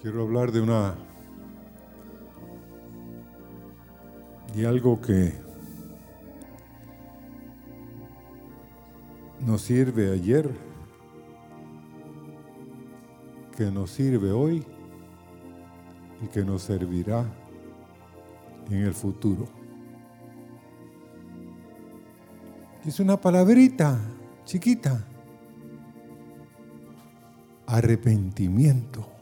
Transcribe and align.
Quiero 0.00 0.22
hablar 0.22 0.52
de 0.52 0.60
una 0.60 0.94
de 4.54 4.64
algo 4.64 5.00
que 5.00 5.32
nos 9.44 9.60
sirve 9.60 10.12
ayer, 10.12 10.48
que 13.56 13.72
nos 13.72 13.90
sirve 13.90 14.30
hoy 14.30 14.64
y 16.22 16.28
que 16.28 16.44
nos 16.44 16.62
servirá 16.62 17.24
en 18.70 18.82
el 18.84 18.94
futuro. 18.94 19.48
Es 22.86 23.00
una 23.00 23.20
palabrita 23.20 23.98
chiquita. 24.44 25.04
Arrepentimiento. 27.66 29.17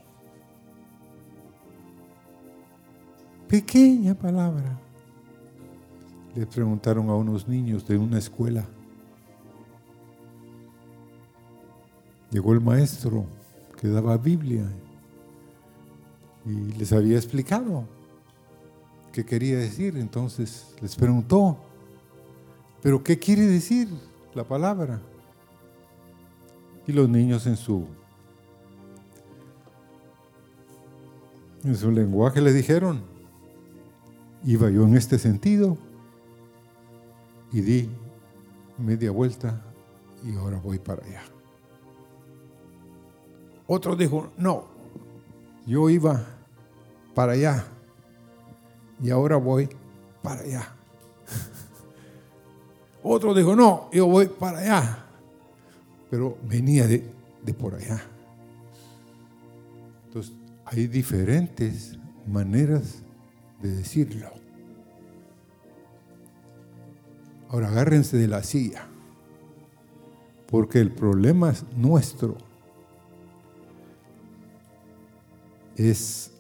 Pequeña 3.49 4.15
palabra. 4.15 4.77
Le 6.35 6.47
preguntaron 6.47 7.09
a 7.09 7.15
unos 7.15 7.47
niños 7.47 7.87
de 7.87 7.97
una 7.97 8.19
escuela. 8.19 8.67
Llegó 12.33 12.53
el 12.53 12.61
maestro 12.61 13.25
que 13.81 13.87
daba 13.89 14.17
Biblia 14.19 14.65
y 16.45 16.73
les 16.73 16.93
había 16.93 17.17
explicado 17.17 17.85
qué 19.13 19.25
quería 19.25 19.59
decir. 19.59 19.97
Entonces 19.97 20.75
les 20.83 20.97
preguntó, 20.97 21.57
¿pero 22.83 23.05
qué 23.05 23.17
quiere 23.17 23.47
decir 23.47 23.89
la 24.35 24.43
palabra? 24.43 25.01
Y 26.85 26.93
los 26.93 27.09
niños 27.09 27.47
en 27.47 27.57
su 27.57 27.87
en 31.63 31.77
su 31.77 31.91
lenguaje 31.91 32.41
le 32.41 32.53
dijeron, 32.53 33.16
iba 34.47 34.71
yo 34.71 34.85
en 34.85 34.97
este 34.97 35.19
sentido 35.19 35.77
y 37.53 37.61
di 37.61 37.91
media 38.79 39.11
vuelta 39.11 39.61
y 40.25 40.37
ahora 40.37 40.61
voy 40.61 40.79
para 40.79 41.05
allá. 41.05 41.23
Otro 43.67 43.97
dijo, 43.97 44.31
no, 44.39 44.69
yo 45.67 45.91
iba 45.91 46.25
para 47.13 47.33
allá 47.33 47.67
y 49.03 49.11
ahora 49.11 49.37
voy 49.37 49.69
para 50.23 50.43
allá. 50.43 50.69
Otro 53.03 53.35
dijo, 53.35 53.57
no, 53.57 53.89
yo 53.93 54.07
voy 54.07 54.27
para 54.27 54.59
allá, 54.59 55.07
pero 56.09 56.39
venía 56.45 56.87
de, 56.87 57.05
de 57.43 57.53
por 57.53 57.75
allá. 57.75 58.01
Entonces, 60.07 60.33
hay 60.65 60.87
diferentes 60.87 61.99
maneras 62.27 63.03
de 63.63 63.75
decirlo. 63.75 64.31
Ahora 67.49 67.69
agárrense 67.69 68.17
de 68.17 68.29
la 68.29 68.43
silla, 68.43 68.87
porque 70.47 70.81
el 70.81 70.93
problema 70.93 71.55
nuestro 71.77 72.37
es 75.77 76.33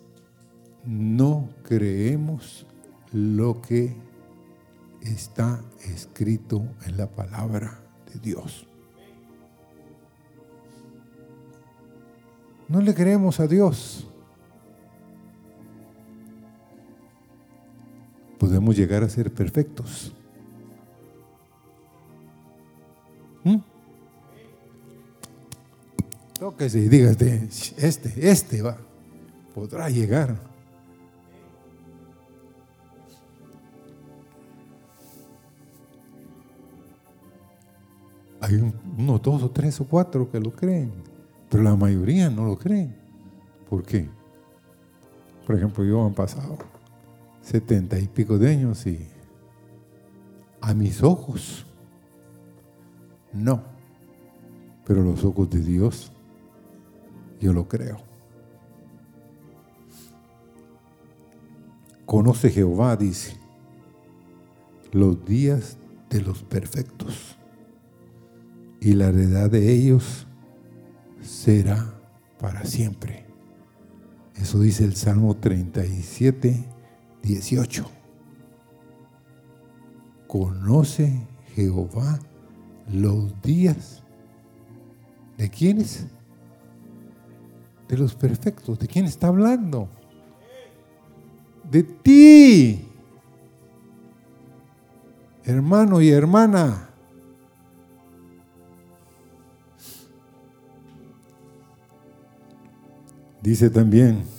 no 0.84 1.48
creemos 1.62 2.67
lo 3.12 3.61
que 3.61 3.94
está 5.00 5.61
escrito 5.84 6.62
en 6.87 6.97
la 6.97 7.09
palabra 7.09 7.81
de 8.12 8.20
Dios. 8.20 8.67
No 12.69 12.81
le 12.81 12.94
creemos 12.94 13.39
a 13.39 13.47
Dios. 13.47 14.09
Podemos 18.38 18.76
llegar 18.76 19.02
a 19.02 19.08
ser 19.08 19.32
perfectos. 19.32 20.12
¿Mm? 23.44 23.56
Tóquese 26.38 26.80
y 26.80 26.88
dígate, 26.88 27.48
este, 27.78 28.30
este 28.30 28.60
va, 28.60 28.76
podrá 29.54 29.88
llegar. 29.88 30.36
Hay 38.41 38.54
unos 38.98 39.22
dos 39.22 39.42
o 39.42 39.50
tres 39.50 39.80
o 39.80 39.84
cuatro 39.84 40.30
que 40.30 40.38
lo 40.38 40.52
creen, 40.52 40.92
pero 41.48 41.62
la 41.62 41.75
mayoría 41.75 42.28
no 42.28 42.44
lo 42.44 42.58
creen. 42.58 42.94
¿Por 43.69 43.82
qué? 43.82 44.08
Por 45.46 45.56
ejemplo, 45.56 45.84
yo 45.84 46.04
han 46.04 46.14
pasado 46.14 46.58
setenta 47.46 47.96
y 47.96 48.08
pico 48.08 48.38
de 48.38 48.50
años 48.50 48.86
y 48.88 48.98
a 50.60 50.74
mis 50.74 51.04
ojos, 51.04 51.64
no, 53.32 53.62
pero 54.84 55.02
los 55.02 55.24
ojos 55.24 55.48
de 55.50 55.60
Dios, 55.60 56.10
yo 57.40 57.52
lo 57.52 57.68
creo. 57.68 57.98
Conoce 62.04 62.50
Jehová, 62.50 62.96
dice, 62.96 63.36
los 64.92 65.24
días 65.24 65.78
de 66.10 66.22
los 66.22 66.42
perfectos 66.42 67.36
y 68.80 68.94
la 68.94 69.06
heredad 69.06 69.50
de 69.50 69.72
ellos 69.72 70.26
será 71.20 71.94
para 72.40 72.64
siempre. 72.64 73.24
Eso 74.34 74.58
dice 74.58 74.84
el 74.84 74.96
Salmo 74.96 75.36
37, 75.36 76.75
18. 77.26 77.84
Conoce 80.28 81.26
Jehová 81.54 82.20
los 82.92 83.41
días 83.42 84.03
de 85.37 85.50
quiénes? 85.50 86.06
De 87.88 87.97
los 87.98 88.14
perfectos. 88.14 88.78
¿De 88.78 88.87
quién 88.87 89.06
está 89.06 89.28
hablando? 89.28 89.88
De 91.69 91.82
ti, 91.82 92.88
hermano 95.44 96.00
y 96.00 96.10
hermana. 96.10 96.91
Dice 103.43 103.69
también 103.70 104.35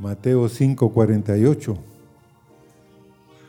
Mateo 0.00 0.48
5:48, 0.48 1.76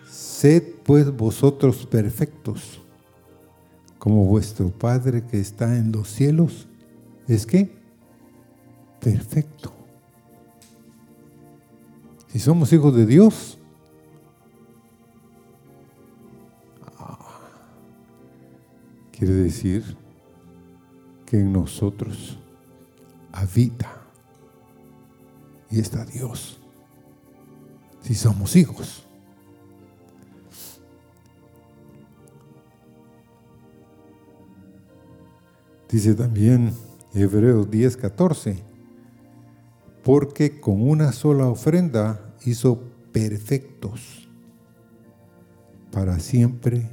sed 0.05 0.63
pues 0.83 1.09
vosotros 1.15 1.85
perfectos, 1.85 2.81
como 3.97 4.25
vuestro 4.25 4.69
Padre 4.69 5.25
que 5.25 5.39
está 5.39 5.77
en 5.77 5.93
los 5.93 6.09
cielos, 6.09 6.67
es 7.25 7.45
que 7.45 7.73
perfecto. 8.99 9.71
Si 12.27 12.39
somos 12.39 12.73
hijos 12.73 12.93
de 12.97 13.05
Dios, 13.05 13.57
ah, 16.97 17.39
quiere 19.17 19.35
decir 19.35 19.95
que 21.25 21.39
en 21.39 21.53
nosotros 21.53 22.37
habita 23.31 24.00
y 25.71 25.79
está 25.79 26.05
Dios. 26.05 26.59
Si 28.01 28.13
somos 28.13 28.55
hijos. 28.55 29.05
Dice 35.89 36.13
también 36.13 36.73
Hebreos 37.13 37.69
10, 37.69 37.97
14, 37.97 38.57
porque 40.03 40.59
con 40.59 40.87
una 40.87 41.11
sola 41.11 41.47
ofrenda 41.47 42.33
hizo 42.45 42.81
perfectos 43.11 44.29
para 45.91 46.19
siempre 46.19 46.89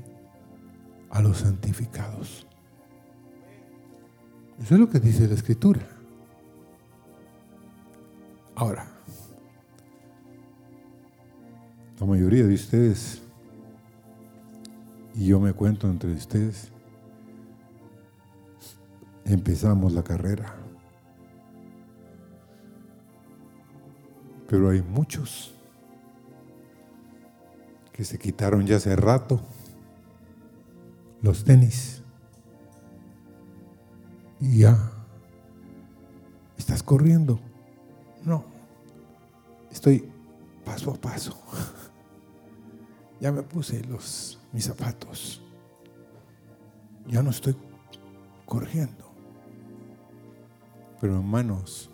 a 1.11 1.23
los 1.23 1.39
santificados. 1.39 2.47
Eso 4.61 4.75
es 4.75 4.81
lo 4.81 4.91
que 4.91 4.99
dice 4.99 5.29
la 5.29 5.35
Escritura. 5.35 5.98
Ahora, 8.59 8.85
la 12.01 12.07
mayoría 12.07 12.45
de 12.45 12.55
ustedes, 12.55 13.23
y 15.15 15.27
yo 15.27 15.39
me 15.39 15.53
cuento 15.53 15.89
entre 15.89 16.11
ustedes, 16.11 16.73
empezamos 19.25 19.93
la 19.93 20.03
carrera. 20.03 20.57
Pero 24.49 24.71
hay 24.71 24.83
muchos 24.83 25.55
que 27.93 28.03
se 28.03 28.19
quitaron 28.19 28.67
ya 28.67 28.79
hace 28.79 28.97
rato 28.97 29.41
los 31.23 31.45
tenis 31.45 32.03
y 34.41 34.59
ya 34.59 34.73
está 36.57 36.75
¿Estás 36.75 36.83
corriendo? 36.83 37.48
No. 38.25 38.45
Estoy 39.71 40.09
paso 40.65 40.91
a 40.93 40.95
paso. 40.95 41.37
Ya 43.21 43.33
me 43.33 43.43
puse 43.43 43.83
los, 43.83 44.39
mis 44.53 44.65
zapatos. 44.65 45.43
Ya 47.09 47.21
no 47.21 47.31
estoy 47.31 47.57
corriendo. 48.47 49.11
Pero 51.01 51.17
hermanos, 51.17 51.91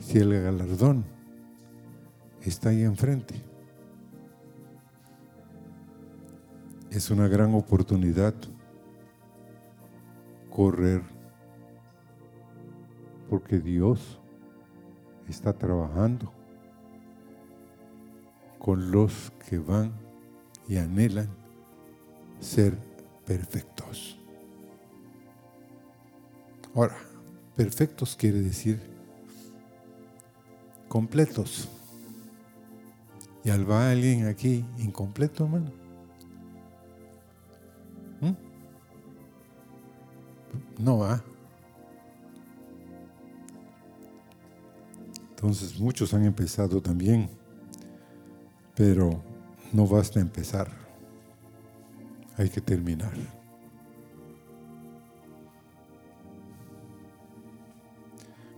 si 0.00 0.18
el 0.18 0.42
galardón 0.42 1.04
está 2.42 2.70
ahí 2.70 2.82
enfrente, 2.82 3.40
es 6.90 7.10
una 7.10 7.28
gran 7.28 7.54
oportunidad 7.54 8.34
correr 10.50 11.02
porque 13.28 13.60
Dios 13.60 14.19
está 15.30 15.52
trabajando 15.52 16.32
con 18.58 18.90
los 18.90 19.32
que 19.48 19.58
van 19.58 19.92
y 20.68 20.76
anhelan 20.76 21.28
ser 22.40 22.76
perfectos. 23.24 24.18
Ahora, 26.74 26.96
perfectos 27.56 28.16
quiere 28.16 28.40
decir 28.40 28.80
completos. 30.88 31.68
Y 33.42 33.50
al 33.50 33.68
va 33.68 33.90
alguien 33.90 34.26
aquí 34.26 34.64
incompleto, 34.78 35.44
hermano. 35.44 35.72
¿Mm? 38.20 38.34
No 40.82 40.98
va. 40.98 41.24
Entonces 45.40 45.80
muchos 45.80 46.12
han 46.12 46.26
empezado 46.26 46.82
también, 46.82 47.26
pero 48.76 49.22
no 49.72 49.86
basta 49.86 50.20
empezar, 50.20 50.70
hay 52.36 52.50
que 52.50 52.60
terminar. 52.60 53.10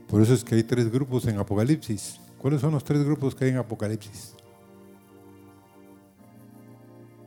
Por 0.09 0.23
eso 0.23 0.35
es 0.35 0.43
que 0.43 0.57
hay 0.57 0.65
tres 0.65 0.91
grupos 0.91 1.25
en 1.29 1.39
Apocalipsis. 1.39 2.19
¿Cuáles 2.37 2.61
son 2.61 2.73
los 2.73 2.83
tres 2.83 3.05
grupos 3.05 3.33
que 3.33 3.45
hay 3.45 3.53
en 3.53 3.59
Apocalipsis? 3.59 4.35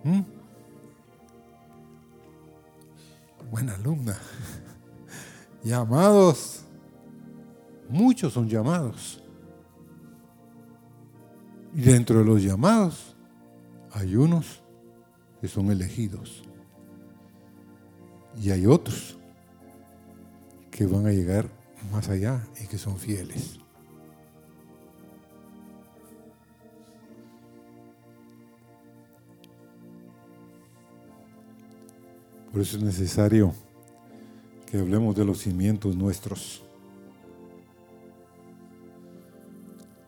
¿Mm? 0.04 0.20
Buena 3.50 3.76
alumna. 3.76 4.18
Llamados. 5.64 6.66
Muchos 7.88 8.34
son 8.34 8.50
llamados. 8.50 9.22
Y 11.76 11.82
dentro 11.82 12.20
de 12.20 12.26
los 12.26 12.42
llamados 12.42 13.18
hay 13.92 14.16
unos 14.16 14.64
que 15.42 15.50
son 15.50 15.72
elegidos. 15.72 16.42
Y 18.42 18.52
hay 18.52 18.66
otros 18.66 19.18
que 20.72 20.86
van 20.86 21.06
a 21.06 21.12
llegar 21.12 21.50
más 21.92 22.08
allá 22.08 22.48
y 22.64 22.68
que 22.68 22.78
son 22.78 22.98
fieles. 22.98 23.60
Por 32.54 32.62
eso 32.62 32.78
es 32.78 32.84
necesario 32.84 33.54
que 34.66 34.78
hablemos 34.78 35.14
de 35.14 35.26
los 35.26 35.40
cimientos 35.40 35.94
nuestros. 35.98 36.64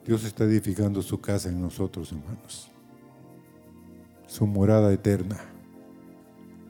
Dios 0.08 0.24
está 0.24 0.46
edificando 0.46 1.02
su 1.02 1.20
casa 1.20 1.50
en 1.50 1.60
nosotros, 1.60 2.14
hermanos. 2.14 2.72
Su 4.26 4.48
morada 4.48 4.94
eterna. 4.94 5.38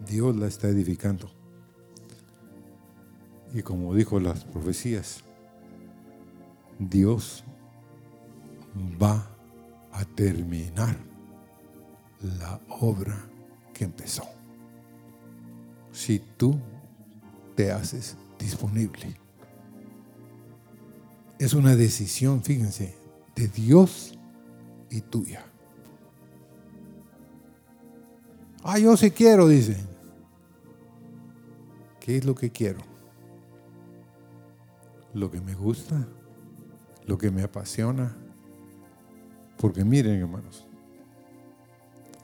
Dios 0.07 0.35
la 0.35 0.47
está 0.47 0.69
edificando. 0.69 1.29
Y 3.53 3.61
como 3.61 3.93
dijo 3.93 4.19
las 4.19 4.43
profecías, 4.43 5.23
Dios 6.79 7.43
va 8.99 9.29
a 9.91 10.03
terminar 10.03 10.97
la 12.39 12.59
obra 12.81 13.29
que 13.71 13.83
empezó. 13.83 14.23
Si 15.91 16.17
tú 16.37 16.59
te 17.55 17.71
haces 17.71 18.17
disponible. 18.39 19.15
Es 21.37 21.53
una 21.53 21.75
decisión, 21.75 22.43
fíjense, 22.43 23.06
de 23.37 23.47
Dios 23.47 24.17
y 24.89 25.01
tuya. 25.01 25.45
Ah, 28.63 28.79
yo 28.79 28.97
sí 28.97 29.11
quiero, 29.11 29.47
dice. 29.47 29.77
¿Qué 31.99 32.17
es 32.17 32.25
lo 32.25 32.33
que 32.33 32.49
quiero? 32.51 32.79
Lo 35.13 35.29
que 35.29 35.39
me 35.39 35.53
gusta, 35.53 36.07
lo 37.05 37.17
que 37.17 37.29
me 37.29 37.43
apasiona. 37.43 38.17
Porque 39.57 39.85
miren, 39.85 40.19
hermanos, 40.19 40.67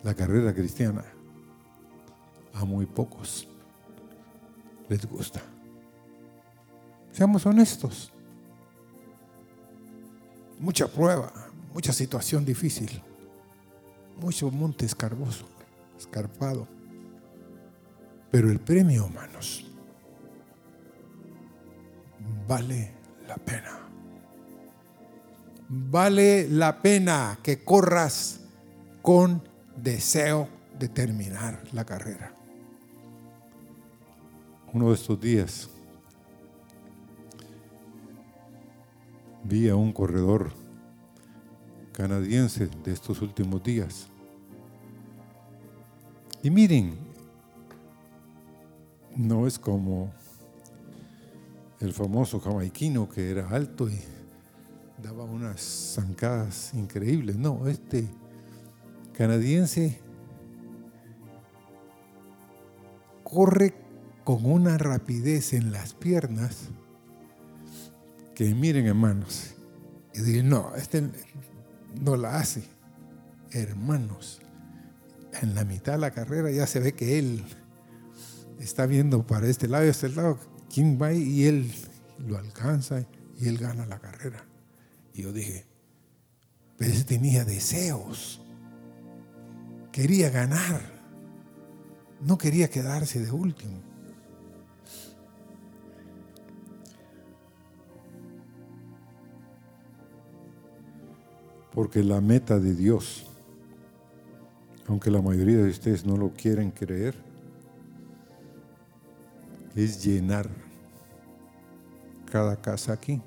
la 0.03 0.15
carrera 0.15 0.53
cristiana 0.53 1.05
a 2.53 2.65
muy 2.65 2.85
pocos 2.85 3.47
les 4.89 5.05
gusta. 5.05 5.41
Seamos 7.11 7.45
honestos 7.45 8.12
mucha 10.59 10.87
prueba, 10.87 11.31
mucha 11.73 11.93
situación 11.93 12.45
difícil, 12.45 13.01
mucho 14.17 14.49
monte 14.51 14.85
escarboso, 14.85 15.47
escarpado. 15.97 16.67
Pero 18.31 18.49
el 18.49 18.59
premio, 18.59 19.05
hermanos, 19.05 19.65
vale 22.47 22.91
la 23.27 23.35
pena. 23.35 23.79
Vale 25.69 26.47
la 26.49 26.81
pena 26.81 27.39
que 27.41 27.63
corras 27.63 28.41
con 29.01 29.47
deseo 29.75 30.47
de 30.77 30.89
terminar 30.89 31.63
la 31.71 31.85
carrera. 31.85 32.35
Uno 34.73 34.89
de 34.89 34.95
estos 34.95 35.19
días 35.19 35.69
vi 39.43 39.69
a 39.69 39.75
un 39.75 39.91
corredor 39.91 40.51
canadiense 41.91 42.69
de 42.83 42.91
estos 42.91 43.21
últimos 43.21 43.63
días. 43.63 44.07
Y 46.41 46.49
miren, 46.49 46.97
no 49.15 49.47
es 49.47 49.59
como 49.59 50.11
el 51.79 51.93
famoso 51.93 52.39
jamaiquino 52.39 53.09
que 53.09 53.29
era 53.29 53.49
alto 53.49 53.89
y 53.89 53.99
daba 55.01 55.23
unas 55.23 55.61
zancadas 55.95 56.73
increíbles. 56.73 57.35
No, 57.35 57.67
este 57.67 58.07
canadiense 59.13 59.99
corre 63.23 63.73
con 64.23 64.45
una 64.45 64.77
rapidez 64.77 65.53
en 65.53 65.71
las 65.71 65.93
piernas 65.93 66.69
que 68.35 68.53
miren 68.53 68.87
hermanos, 68.87 69.53
y 70.13 70.21
dicen, 70.21 70.49
no, 70.49 70.75
este 70.75 71.09
no 72.01 72.15
la 72.15 72.37
hace. 72.37 72.63
Hermanos, 73.51 74.41
en 75.41 75.55
la 75.55 75.65
mitad 75.65 75.93
de 75.93 75.99
la 75.99 76.11
carrera 76.11 76.51
ya 76.51 76.67
se 76.67 76.79
ve 76.79 76.93
que 76.93 77.19
él 77.19 77.43
está 78.59 78.85
viendo 78.85 79.25
para 79.25 79.47
este 79.47 79.67
lado 79.67 79.85
y 79.85 79.89
este 79.89 80.09
lado, 80.09 80.39
quién 80.73 80.99
va 81.01 81.13
y 81.13 81.45
él 81.45 81.71
lo 82.19 82.37
alcanza 82.37 83.05
y 83.39 83.47
él 83.47 83.57
gana 83.57 83.85
la 83.85 83.99
carrera. 83.99 84.45
Y 85.13 85.23
yo 85.23 85.33
dije, 85.33 85.65
pero 86.77 86.91
ese 86.91 87.03
tenía 87.03 87.45
deseos, 87.45 88.41
quería 89.91 90.29
ganar, 90.29 90.81
no 92.21 92.37
quería 92.37 92.69
quedarse 92.69 93.19
de 93.19 93.31
último. 93.31 93.92
Porque 101.73 102.03
la 102.03 102.21
meta 102.21 102.59
de 102.59 102.75
Dios, 102.75 103.25
aunque 104.87 105.09
la 105.09 105.21
mayoría 105.21 105.57
de 105.57 105.69
ustedes 105.69 106.05
no 106.05 106.17
lo 106.17 106.31
quieren 106.31 106.69
creer, 106.69 107.15
es 109.75 110.03
llenar 110.03 110.47
cada 112.31 112.61
casa 112.61 112.93
aquí 112.93 113.21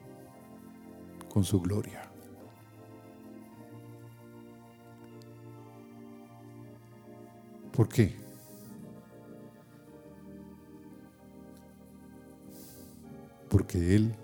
con 1.28 1.42
su 1.42 1.60
gloria. 1.60 2.08
¿Por 7.72 7.88
qué? 7.88 8.14
Porque 13.50 13.96
Él 13.96 14.14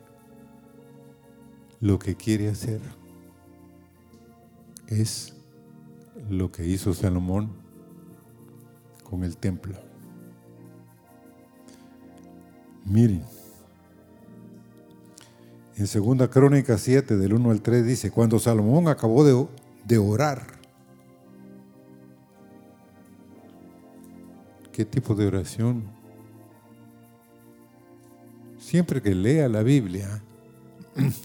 lo 1.81 1.99
que 1.99 2.15
quiere 2.15 2.49
hacer 2.49 3.02
es 5.01 5.35
lo 6.29 6.53
que 6.53 6.67
hizo 6.67 6.93
Salomón 6.93 7.51
con 9.03 9.25
el 9.25 9.37
templo. 9.37 9.75
Miren, 12.85 13.23
en 15.77 15.87
Segunda 15.87 16.29
Crónica 16.29 16.77
7, 16.77 17.17
del 17.17 17.35
1 17.35 17.51
al 17.51 17.63
3, 17.63 17.87
dice, 17.87 18.11
cuando 18.11 18.39
Salomón 18.39 18.89
acabó 18.89 19.25
de, 19.25 19.47
de 19.85 19.99
orar, 19.99 20.47
¿qué 24.73 24.85
tipo 24.85 25.15
de 25.15 25.27
oración? 25.27 25.85
Siempre 28.59 29.01
que 29.01 29.15
lea 29.15 29.49
la 29.49 29.63
Biblia, 29.63 30.23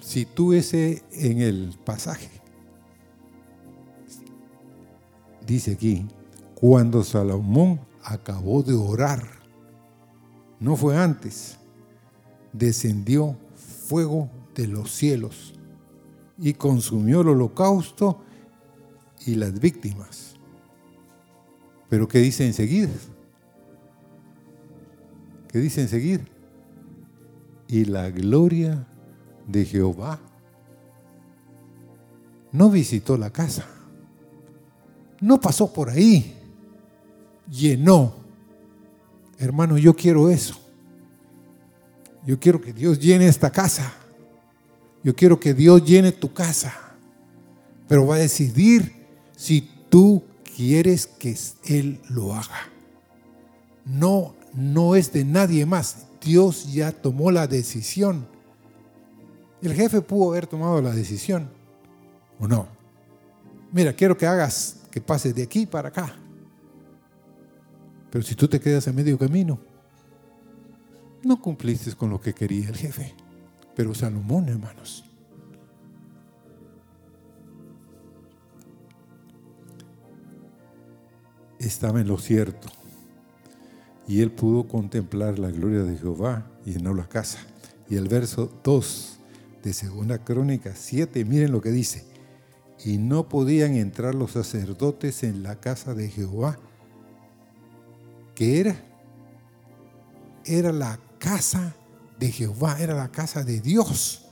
si 0.01 0.25
tú 0.25 0.53
ese 0.53 1.03
en 1.11 1.41
el 1.41 1.75
pasaje, 1.83 2.29
dice 5.47 5.71
aquí, 5.73 6.05
cuando 6.53 7.03
Salomón 7.03 7.79
acabó 8.03 8.61
de 8.61 8.73
orar, 8.73 9.23
no 10.59 10.75
fue 10.75 10.97
antes, 10.97 11.57
descendió 12.51 13.37
fuego 13.87 14.29
de 14.55 14.67
los 14.67 14.91
cielos 14.91 15.53
y 16.37 16.53
consumió 16.53 17.21
el 17.21 17.29
holocausto 17.29 18.21
y 19.25 19.35
las 19.35 19.59
víctimas. 19.59 20.35
Pero 21.89 22.07
¿qué 22.07 22.19
dice 22.19 22.45
enseguida? 22.45 22.89
¿Qué 25.47 25.59
dice 25.59 25.81
enseguida? 25.81 26.25
Y 27.67 27.85
la 27.85 28.09
gloria 28.09 28.87
de 29.47 29.65
Jehová 29.65 30.19
no 32.51 32.69
visitó 32.69 33.17
la 33.17 33.29
casa, 33.29 33.65
no 35.19 35.39
pasó 35.39 35.71
por 35.71 35.89
ahí, 35.89 36.35
llenó. 37.49 38.13
Hermano, 39.39 39.77
yo 39.77 39.95
quiero 39.95 40.29
eso. 40.29 40.59
Yo 42.25 42.39
quiero 42.39 42.59
que 42.59 42.73
Dios 42.73 42.99
llene 42.99 43.27
esta 43.27 43.49
casa. 43.49 43.93
Yo 45.03 45.15
quiero 45.15 45.39
que 45.39 45.53
Dios 45.53 45.83
llene 45.85 46.11
tu 46.11 46.33
casa. 46.33 46.73
Pero 47.87 48.05
va 48.05 48.15
a 48.15 48.19
decidir 48.19 49.07
si 49.35 49.69
tú 49.89 50.23
quieres 50.55 51.07
que 51.07 51.35
Él 51.65 52.01
lo 52.09 52.33
haga. 52.33 52.69
No, 53.85 54.35
no 54.53 54.95
es 54.95 55.13
de 55.13 55.23
nadie 55.23 55.65
más. 55.65 56.07
Dios 56.21 56.73
ya 56.73 56.91
tomó 56.91 57.31
la 57.31 57.47
decisión. 57.47 58.27
El 59.61 59.73
jefe 59.73 60.01
pudo 60.01 60.31
haber 60.31 60.47
tomado 60.47 60.81
la 60.81 60.91
decisión, 60.91 61.49
¿o 62.39 62.47
no? 62.47 62.67
Mira, 63.71 63.93
quiero 63.93 64.17
que 64.17 64.27
hagas, 64.27 64.77
que 64.97 65.01
pases 65.01 65.35
de 65.35 65.43
aquí 65.43 65.67
para 65.67 65.89
acá. 65.89 66.11
Pero 68.09 68.23
si 68.23 68.33
tú 68.33 68.47
te 68.47 68.59
quedas 68.59 68.87
a 68.87 68.91
medio 68.91 69.15
camino, 69.15 69.59
no 71.23 71.39
cumpliste 71.39 71.93
con 71.93 72.09
lo 72.09 72.19
que 72.19 72.33
quería 72.33 72.69
el 72.69 72.75
jefe. 72.75 73.13
Pero 73.75 73.93
Salomón, 73.93 74.49
hermanos, 74.49 75.03
estaba 81.59 82.01
en 82.01 82.07
lo 82.07 82.17
cierto. 82.17 82.69
Y 84.07 84.21
él 84.21 84.31
pudo 84.31 84.67
contemplar 84.67 85.37
la 85.37 85.51
gloria 85.51 85.83
de 85.83 85.95
Jehová 85.95 86.49
y 86.65 86.71
llenó 86.71 86.95
la 86.95 87.07
casa. 87.07 87.37
Y 87.87 87.97
el 87.97 88.07
verso 88.07 88.51
2 88.63 89.19
de 89.61 89.73
Segunda 89.73 90.23
Crónica 90.23 90.73
7, 90.75 91.23
miren 91.23 91.51
lo 91.51 91.61
que 91.61 91.69
dice. 91.69 92.16
Y 92.85 92.97
no 92.97 93.27
podían 93.27 93.75
entrar 93.75 94.15
los 94.15 94.31
sacerdotes 94.31 95.23
en 95.23 95.43
la 95.43 95.59
casa 95.59 95.93
de 95.93 96.09
Jehová, 96.09 96.57
que 98.35 98.59
era, 98.59 98.75
era 100.45 100.71
la 100.71 100.99
casa 101.17 101.75
de 102.19 102.31
Jehová, 102.31 102.77
era 102.79 102.93
la 102.93 103.09
casa 103.09 103.43
de 103.43 103.59
Dios. 103.59 104.23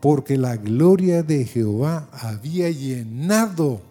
Porque 0.00 0.38
la 0.38 0.56
gloria 0.56 1.22
de 1.22 1.44
Jehová 1.44 2.08
había 2.12 2.70
llenado. 2.70 3.82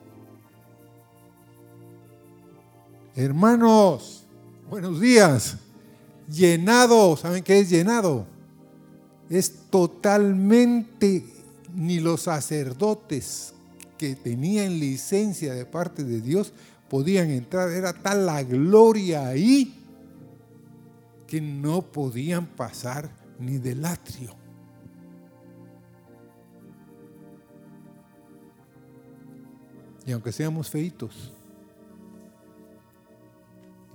Hermanos, 3.15 4.25
buenos 4.69 4.99
días. 4.99 5.57
Llenado, 6.27 7.15
¿saben 7.15 7.43
qué 7.43 7.59
es 7.59 7.69
llenado? 7.69 8.25
es 9.29 9.53
totalmente 9.69 11.23
ni 11.73 11.99
los 11.99 12.21
sacerdotes 12.23 13.53
que 13.97 14.15
tenían 14.15 14.79
licencia 14.79 15.53
de 15.53 15.65
parte 15.65 16.03
de 16.03 16.21
Dios 16.21 16.53
podían 16.89 17.29
entrar. 17.29 17.69
Era 17.69 17.93
tal 17.93 18.25
la 18.25 18.43
gloria 18.43 19.27
ahí 19.27 19.75
que 21.27 21.39
no 21.41 21.81
podían 21.81 22.45
pasar 22.45 23.09
ni 23.39 23.57
del 23.57 23.85
atrio. 23.85 24.35
Y 30.05 30.11
aunque 30.11 30.31
seamos 30.31 30.69
feitos 30.69 31.31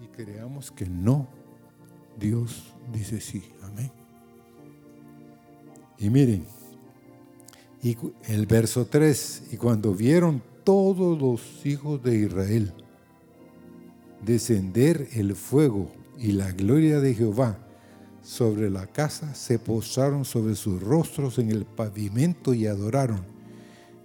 y 0.01 0.07
creamos 0.07 0.71
que 0.71 0.87
no, 0.87 1.27
Dios 2.17 2.73
dice 2.93 3.21
sí. 3.21 3.53
Amén. 3.63 3.91
Y 5.99 6.11
miren, 6.11 6.47
y 7.85 7.99
el 8.29 8.47
verso 8.47 8.87
3, 8.87 9.49
y 9.53 9.57
cuando 9.59 9.95
vieron 9.95 10.43
todos 10.65 11.21
los 11.21 11.67
hijos 11.67 12.03
de 12.03 12.17
Israel 12.17 12.73
descender 14.25 15.07
el 15.13 15.37
fuego 15.37 15.93
y 16.19 16.33
la 16.33 16.51
gloria 16.53 16.99
de 17.01 17.13
Jehová 17.13 17.59
sobre 18.23 18.71
la 18.71 18.87
casa, 18.87 19.35
se 19.35 19.59
posaron 19.59 20.25
sobre 20.25 20.55
sus 20.55 20.83
rostros 20.83 21.39
en 21.39 21.51
el 21.51 21.67
pavimento 21.67 22.55
y 22.55 22.67
adoraron 22.67 23.21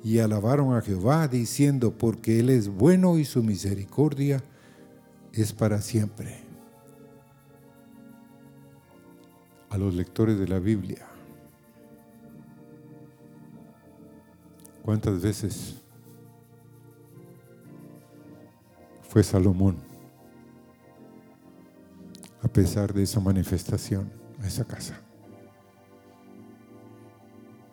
y 0.03 0.19
alabaron 0.19 0.75
a 0.75 0.81
Jehová 0.81 1.29
diciendo, 1.29 1.97
porque 1.97 2.41
Él 2.41 2.49
es 2.49 2.67
bueno 2.67 3.17
y 3.17 3.23
su 3.23 3.43
misericordia 3.43 4.43
es 5.31 5.53
para 5.53 5.81
siempre. 5.81 6.43
A 9.69 9.77
los 9.77 9.93
lectores 9.93 10.37
de 10.37 10.47
la 10.49 10.59
Biblia, 10.59 11.08
¿Cuántas 14.83 15.21
veces 15.21 15.75
fue 19.07 19.23
Salomón 19.23 19.77
a 22.41 22.47
pesar 22.47 22.93
de 22.93 23.03
esa 23.03 23.19
manifestación 23.19 24.11
a 24.41 24.47
esa 24.47 24.65
casa? 24.65 25.01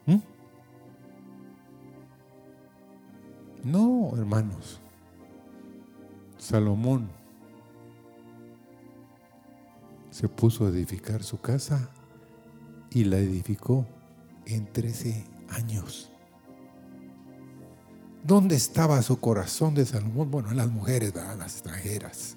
¿Mm? 0.06 0.18
No, 3.64 4.12
hermanos. 4.16 4.80
Salomón 6.38 7.08
se 10.10 10.28
puso 10.28 10.64
a 10.64 10.68
edificar 10.68 11.22
su 11.22 11.40
casa 11.40 11.90
y 12.90 13.04
la 13.04 13.18
edificó 13.18 13.84
en 14.46 14.72
13 14.72 15.24
años. 15.50 16.10
¿Dónde 18.26 18.56
estaba 18.56 19.00
su 19.02 19.20
corazón 19.20 19.76
de 19.76 19.86
Salomón? 19.86 20.32
Bueno, 20.32 20.50
en 20.50 20.56
las 20.56 20.68
mujeres, 20.68 21.14
las 21.14 21.52
extranjeras. 21.52 22.36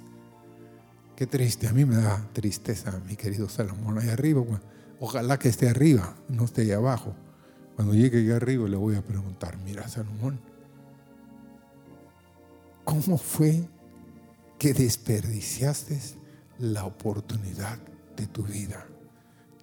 Qué 1.15 1.25
triste, 1.25 1.67
a 1.67 1.73
mí 1.73 1.83
me 1.83 1.95
da 1.95 2.23
tristeza, 2.31 2.91
mi 3.07 3.15
querido 3.15 3.49
Salomón, 3.49 3.97
ahí 3.97 4.09
arriba. 4.09 4.43
ojalá 4.99 5.39
que 5.39 5.49
esté 5.49 5.67
arriba, 5.67 6.15
no 6.27 6.45
esté 6.45 6.61
ahí 6.61 6.71
abajo. 6.73 7.15
Cuando 7.75 7.95
llegue 7.95 8.19
allá 8.19 8.35
arriba 8.35 8.69
le 8.69 8.77
voy 8.77 8.97
a 8.97 9.01
preguntar, 9.01 9.57
mira 9.65 9.87
Salomón, 9.87 10.39
¿cómo 12.83 13.17
fue 13.17 13.67
que 14.59 14.75
desperdiciaste 14.75 15.99
la 16.59 16.85
oportunidad 16.85 17.79
de 18.15 18.27
tu 18.27 18.43
vida 18.43 18.85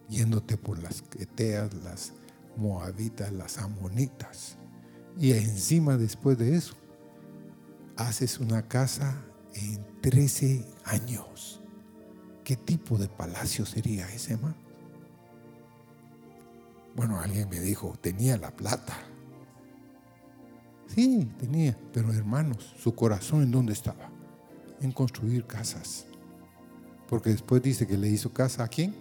yéndote 0.09 0.57
por 0.57 0.83
las 0.83 1.05
Eteas, 1.21 1.73
las 1.85 2.13
Moabitas, 2.57 3.33
las 3.33 3.59
Amonitas? 3.59 4.57
Y 5.19 5.33
encima 5.33 5.97
después 5.97 6.37
de 6.39 6.57
eso, 6.57 6.75
haces 7.97 8.39
una 8.39 8.69
casa 8.69 9.23
en 9.55 9.85
13 10.03 10.65
años. 10.85 11.61
¿Qué 12.45 12.57
tipo 12.57 12.99
de 12.99 13.09
palacio 13.09 13.65
sería 13.67 14.09
ese, 14.13 14.35
hermano? 14.35 14.55
Bueno, 16.95 17.19
alguien 17.19 17.49
me 17.49 17.61
dijo, 17.61 17.95
tenía 18.01 18.37
la 18.37 18.51
plata. 18.51 18.97
Sí, 20.95 21.29
tenía, 21.39 21.77
pero 21.93 22.13
hermanos, 22.13 22.75
su 22.79 22.95
corazón 22.95 23.43
en 23.43 23.51
dónde 23.51 23.73
estaba? 23.73 24.11
En 24.81 24.93
construir 24.93 25.47
casas. 25.47 26.07
Porque 27.09 27.31
después 27.31 27.63
dice 27.63 27.87
que 27.87 27.97
le 27.97 28.09
hizo 28.09 28.33
casa 28.33 28.65
a 28.65 28.69
quién? 28.69 28.95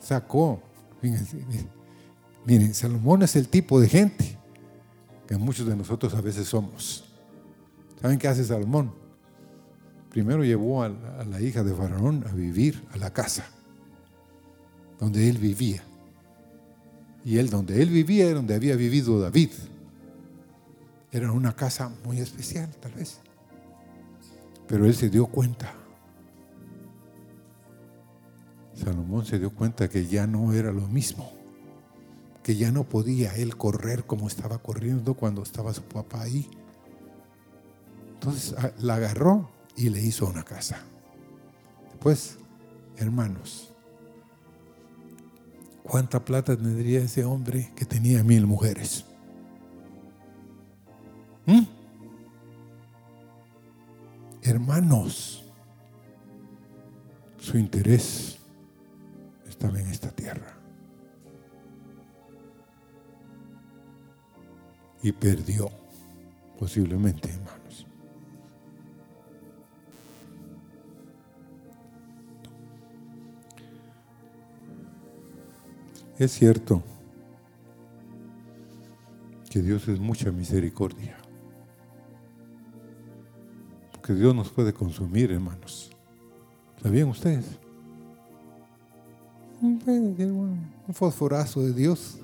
Sacó 0.00 0.60
Miren, 2.44 2.74
Salomón 2.74 3.22
es 3.22 3.36
el 3.36 3.48
tipo 3.48 3.80
de 3.80 3.88
gente 3.88 4.36
que 5.26 5.36
muchos 5.36 5.66
de 5.66 5.76
nosotros 5.76 6.14
a 6.14 6.20
veces 6.20 6.48
somos. 6.48 7.04
¿Saben 8.00 8.18
qué 8.18 8.28
hace 8.28 8.44
Salomón? 8.44 8.92
Primero 10.10 10.44
llevó 10.44 10.82
a 10.82 10.88
la 10.88 11.40
hija 11.40 11.62
de 11.62 11.72
Faraón 11.72 12.24
a 12.28 12.32
vivir 12.32 12.82
a 12.92 12.98
la 12.98 13.12
casa 13.12 13.46
donde 15.02 15.28
él 15.28 15.38
vivía. 15.38 15.82
Y 17.24 17.38
él, 17.38 17.50
donde 17.50 17.82
él 17.82 17.90
vivía, 17.90 18.26
era 18.26 18.34
donde 18.34 18.54
había 18.54 18.76
vivido 18.76 19.20
David. 19.20 19.50
Era 21.10 21.32
una 21.32 21.56
casa 21.56 21.90
muy 22.04 22.20
especial, 22.20 22.68
tal 22.80 22.92
vez. 22.92 23.18
Pero 24.68 24.86
él 24.86 24.94
se 24.94 25.10
dio 25.10 25.26
cuenta. 25.26 25.74
Salomón 28.74 29.26
se 29.26 29.40
dio 29.40 29.50
cuenta 29.50 29.88
que 29.88 30.06
ya 30.06 30.26
no 30.28 30.52
era 30.52 30.72
lo 30.72 30.86
mismo. 30.86 31.41
Que 32.42 32.56
ya 32.56 32.72
no 32.72 32.84
podía 32.84 33.34
él 33.36 33.56
correr 33.56 34.04
como 34.04 34.26
estaba 34.26 34.58
corriendo 34.58 35.14
cuando 35.14 35.42
estaba 35.42 35.72
su 35.72 35.82
papá 35.82 36.22
ahí. 36.22 36.48
Entonces 38.14 38.54
ah, 38.58 38.72
la 38.78 38.96
agarró 38.96 39.50
y 39.76 39.88
le 39.88 40.00
hizo 40.00 40.26
una 40.26 40.42
casa. 40.42 40.80
Después, 41.90 42.38
hermanos, 42.96 43.72
¿cuánta 45.82 46.24
plata 46.24 46.56
tendría 46.56 47.00
ese 47.00 47.24
hombre 47.24 47.72
que 47.76 47.84
tenía 47.84 48.22
mil 48.22 48.46
mujeres? 48.46 49.04
¿Mm? 51.46 51.62
Hermanos, 54.42 55.44
su 57.38 57.58
interés 57.58 58.38
estaba 59.48 59.80
en 59.80 59.88
esta 59.88 60.10
tierra. 60.10 60.61
Y 65.02 65.12
perdió, 65.12 65.70
posiblemente, 66.58 67.28
hermanos. 67.28 67.86
Es 76.18 76.30
cierto 76.32 76.82
que 79.50 79.60
Dios 79.60 79.88
es 79.88 79.98
mucha 79.98 80.30
misericordia 80.30 81.22
que 84.02 84.14
Dios 84.14 84.34
nos 84.34 84.50
puede 84.50 84.72
consumir, 84.72 85.30
hermanos. 85.30 85.90
¿Sabían 86.82 87.08
ustedes? 87.08 87.46
Un 89.60 90.74
fosforazo 90.92 91.62
de 91.62 91.72
Dios 91.72 92.18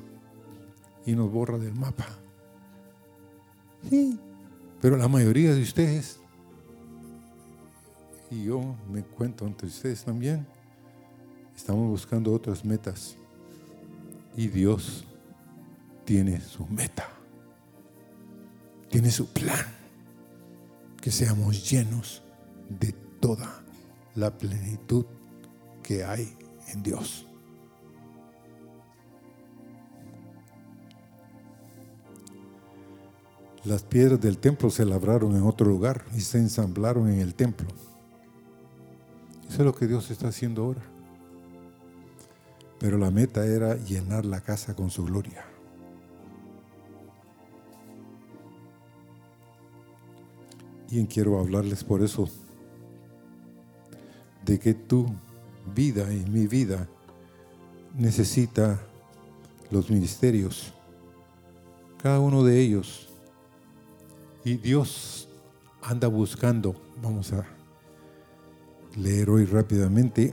y 1.07 1.15
nos 1.15 1.31
borra 1.31 1.57
del 1.57 1.75
mapa. 1.75 2.07
Sí, 3.89 4.19
pero 4.81 4.97
la 4.97 5.09
mayoría 5.09 5.55
de 5.55 5.63
ustedes, 5.63 6.21
y 8.31 8.45
yo 8.45 8.77
me 8.91 9.03
cuento 9.03 9.47
entre 9.47 9.69
ustedes 9.69 10.05
también, 10.05 10.47
estamos 11.57 11.89
buscando 11.89 12.33
otras 12.33 12.65
metas. 12.65 13.17
Y 14.37 14.47
Dios 14.49 15.05
tiene 16.05 16.41
su 16.41 16.67
meta, 16.67 17.09
tiene 18.89 19.11
su 19.11 19.27
plan 19.33 19.67
que 21.01 21.11
seamos 21.11 21.69
llenos 21.71 22.23
de 22.69 22.93
toda 23.21 23.63
la 24.15 24.37
plenitud 24.37 25.07
que 25.83 26.05
hay 26.05 26.37
en 26.69 26.83
Dios. 26.83 27.28
Las 33.65 33.83
piedras 33.83 34.21
del 34.21 34.39
templo 34.39 34.71
se 34.71 34.85
labraron 34.85 35.35
en 35.37 35.43
otro 35.43 35.67
lugar 35.67 36.05
y 36.15 36.21
se 36.21 36.39
ensamblaron 36.39 37.09
en 37.09 37.21
el 37.21 37.35
templo. 37.35 37.69
Eso 39.49 39.59
es 39.59 39.65
lo 39.65 39.75
que 39.75 39.87
Dios 39.87 40.11
está 40.11 40.29
haciendo 40.29 40.65
ahora. 40.65 40.83
Pero 42.79 42.99
la 42.99 43.11
meta 43.11 43.45
era 43.45 43.77
llenar 43.77 44.25
la 44.25 44.41
casa 44.41 44.75
con 44.75 44.91
su 44.91 45.05
gloria. 45.05 45.45
Y 50.91 51.05
quiero 51.07 51.39
hablarles 51.39 51.85
por 51.85 52.03
eso 52.03 52.29
de 54.45 54.59
que 54.59 54.73
tu 54.73 55.07
vida 55.75 56.11
y 56.13 56.25
mi 56.31 56.47
vida 56.47 56.89
necesita 57.95 58.81
los 59.71 59.91
ministerios, 59.91 60.73
cada 62.03 62.21
uno 62.21 62.43
de 62.43 62.59
ellos. 62.61 63.08
Y 64.49 64.57
Dios 64.57 65.29
anda 65.83 66.09
buscando, 66.09 66.75
vamos 67.03 67.35
a 67.35 67.45
leer 68.97 69.29
hoy 69.29 69.45
rápidamente, 69.45 70.33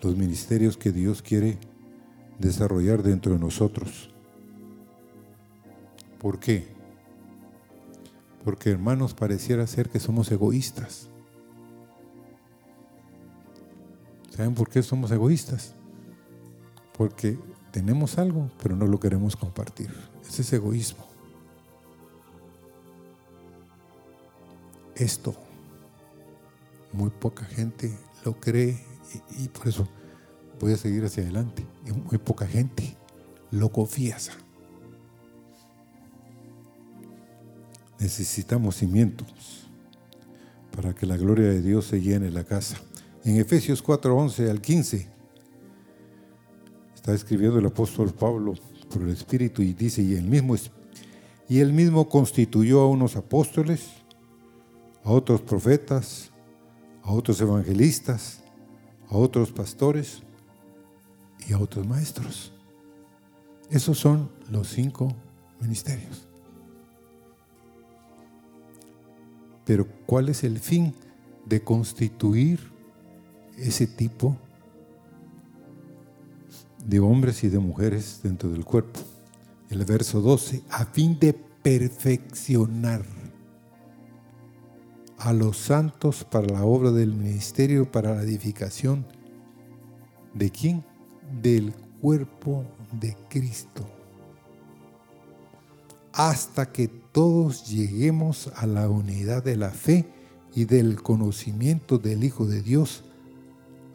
los 0.00 0.16
ministerios 0.16 0.78
que 0.78 0.90
Dios 0.90 1.20
quiere 1.20 1.58
desarrollar 2.38 3.02
dentro 3.02 3.34
de 3.34 3.38
nosotros. 3.38 4.08
¿Por 6.18 6.40
qué? 6.40 6.66
Porque 8.42 8.70
hermanos, 8.70 9.12
pareciera 9.12 9.66
ser 9.66 9.90
que 9.90 10.00
somos 10.00 10.32
egoístas. 10.32 11.10
¿Saben 14.30 14.54
por 14.54 14.70
qué 14.70 14.82
somos 14.82 15.10
egoístas? 15.10 15.74
Porque 16.96 17.38
tenemos 17.70 18.16
algo, 18.16 18.50
pero 18.62 18.74
no 18.76 18.86
lo 18.86 18.98
queremos 18.98 19.36
compartir. 19.36 19.90
Ese 20.26 20.40
es 20.40 20.50
egoísmo. 20.54 21.13
Esto, 24.96 25.34
muy 26.92 27.10
poca 27.10 27.44
gente 27.44 27.96
lo 28.24 28.38
cree 28.38 28.78
y, 29.38 29.48
por 29.48 29.68
eso 29.68 29.88
voy 30.60 30.72
a 30.72 30.76
seguir 30.76 31.04
hacia 31.04 31.22
adelante. 31.22 31.66
Y 31.86 31.92
muy 31.92 32.18
poca 32.18 32.46
gente 32.46 32.96
lo 33.50 33.70
confiesa. 33.70 34.32
necesitamos 38.04 38.76
cimientos 38.76 39.66
para 40.76 40.94
que 40.94 41.06
la 41.06 41.16
gloria 41.16 41.48
de 41.48 41.62
Dios 41.62 41.86
se 41.86 42.02
llene 42.02 42.30
la 42.30 42.44
casa. 42.44 42.76
En 43.24 43.38
Efesios 43.38 43.80
4, 43.80 44.14
11 44.14 44.50
al 44.50 44.60
15 44.60 45.08
está 46.94 47.14
escribiendo 47.14 47.58
el 47.58 47.66
apóstol 47.66 48.12
Pablo 48.12 48.54
por 48.90 49.02
el 49.02 49.08
Espíritu 49.08 49.62
y 49.62 49.72
dice, 49.72 50.02
y 50.02 50.14
el 50.14 50.24
mismo, 50.24 50.54
y 51.48 51.60
él 51.60 51.72
mismo 51.72 52.08
constituyó 52.10 52.82
a 52.82 52.88
unos 52.88 53.16
apóstoles, 53.16 53.86
a 55.04 55.10
otros 55.10 55.42
profetas, 55.42 56.30
a 57.02 57.12
otros 57.12 57.40
evangelistas, 57.40 58.40
a 59.08 59.16
otros 59.16 59.52
pastores 59.52 60.22
y 61.46 61.52
a 61.52 61.58
otros 61.58 61.86
maestros. 61.86 62.52
Esos 63.70 63.98
son 63.98 64.30
los 64.50 64.68
cinco 64.68 65.14
ministerios. 65.60 66.26
Pero 69.64 69.86
¿cuál 70.06 70.30
es 70.30 70.44
el 70.44 70.58
fin 70.58 70.94
de 71.46 71.62
constituir 71.62 72.60
ese 73.56 73.86
tipo 73.86 74.36
de 76.86 77.00
hombres 77.00 77.44
y 77.44 77.48
de 77.48 77.58
mujeres 77.58 78.20
dentro 78.22 78.50
del 78.50 78.64
cuerpo? 78.64 79.00
El 79.70 79.84
verso 79.84 80.20
12, 80.20 80.62
a 80.70 80.86
fin 80.86 81.18
de 81.18 81.32
perfeccionar 81.32 83.23
a 85.24 85.32
los 85.32 85.56
santos 85.56 86.24
para 86.24 86.46
la 86.46 86.64
obra 86.64 86.90
del 86.90 87.14
ministerio, 87.14 87.90
para 87.90 88.14
la 88.14 88.22
edificación. 88.22 89.06
¿De 90.32 90.50
quién? 90.50 90.84
Del 91.42 91.72
cuerpo 92.00 92.64
de 92.92 93.16
Cristo 93.28 93.84
hasta 96.14 96.70
que 96.70 96.86
todos 96.86 97.66
lleguemos 97.66 98.50
a 98.54 98.66
la 98.66 98.88
unidad 98.88 99.42
de 99.42 99.56
la 99.56 99.70
fe 99.70 100.06
y 100.54 100.64
del 100.64 101.02
conocimiento 101.02 101.98
del 101.98 102.22
Hijo 102.22 102.46
de 102.46 102.62
Dios. 102.62 103.02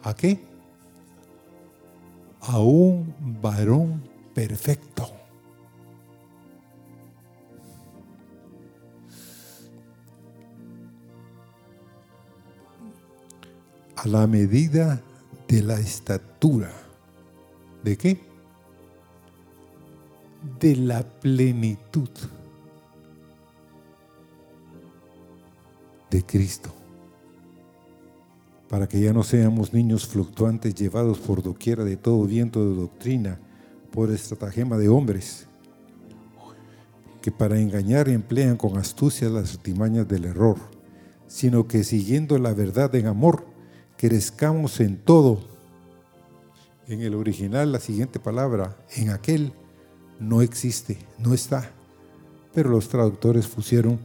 ¿A 0.02 0.14
qué? 0.14 0.44
A 2.40 2.58
un 2.58 3.14
varón 3.40 4.02
perfecto. 4.34 5.19
A 14.02 14.08
la 14.08 14.26
medida 14.26 15.00
de 15.46 15.62
la 15.62 15.78
estatura. 15.78 16.72
¿De 17.84 17.96
qué? 17.96 18.30
de 20.58 20.76
la 20.76 21.02
plenitud 21.02 22.08
de 26.10 26.22
Cristo. 26.24 26.70
para 28.68 28.86
que 28.86 29.00
ya 29.00 29.12
no 29.12 29.24
seamos 29.24 29.72
niños 29.72 30.06
fluctuantes 30.06 30.76
llevados 30.76 31.18
por 31.18 31.42
doquiera 31.42 31.82
de 31.82 31.96
todo 31.96 32.24
viento 32.24 32.64
de 32.64 32.76
doctrina, 32.76 33.40
por 33.90 34.12
estratagema 34.12 34.78
de 34.78 34.88
hombres, 34.88 35.48
que 37.20 37.32
para 37.32 37.58
engañar 37.58 38.08
emplean 38.08 38.56
con 38.56 38.76
astucia 38.76 39.28
las 39.28 39.54
artimañas 39.56 40.06
del 40.06 40.24
error, 40.24 40.56
sino 41.26 41.66
que 41.66 41.82
siguiendo 41.82 42.38
la 42.38 42.54
verdad 42.54 42.94
en 42.94 43.08
amor, 43.08 43.44
crezcamos 44.00 44.80
en 44.80 44.96
todo. 44.96 45.42
En 46.88 47.02
el 47.02 47.14
original 47.14 47.70
la 47.70 47.80
siguiente 47.80 48.18
palabra, 48.18 48.78
en 48.96 49.10
aquel, 49.10 49.52
no 50.18 50.40
existe, 50.40 50.96
no 51.18 51.34
está, 51.34 51.70
pero 52.54 52.70
los 52.70 52.88
traductores 52.88 53.46
pusieron 53.46 54.00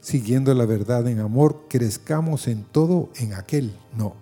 siguiendo 0.00 0.54
la 0.54 0.66
verdad 0.66 1.08
en 1.08 1.18
amor, 1.18 1.66
crezcamos 1.68 2.46
en 2.46 2.62
todo 2.62 3.10
en 3.16 3.34
aquel. 3.34 3.76
No. 3.96 4.14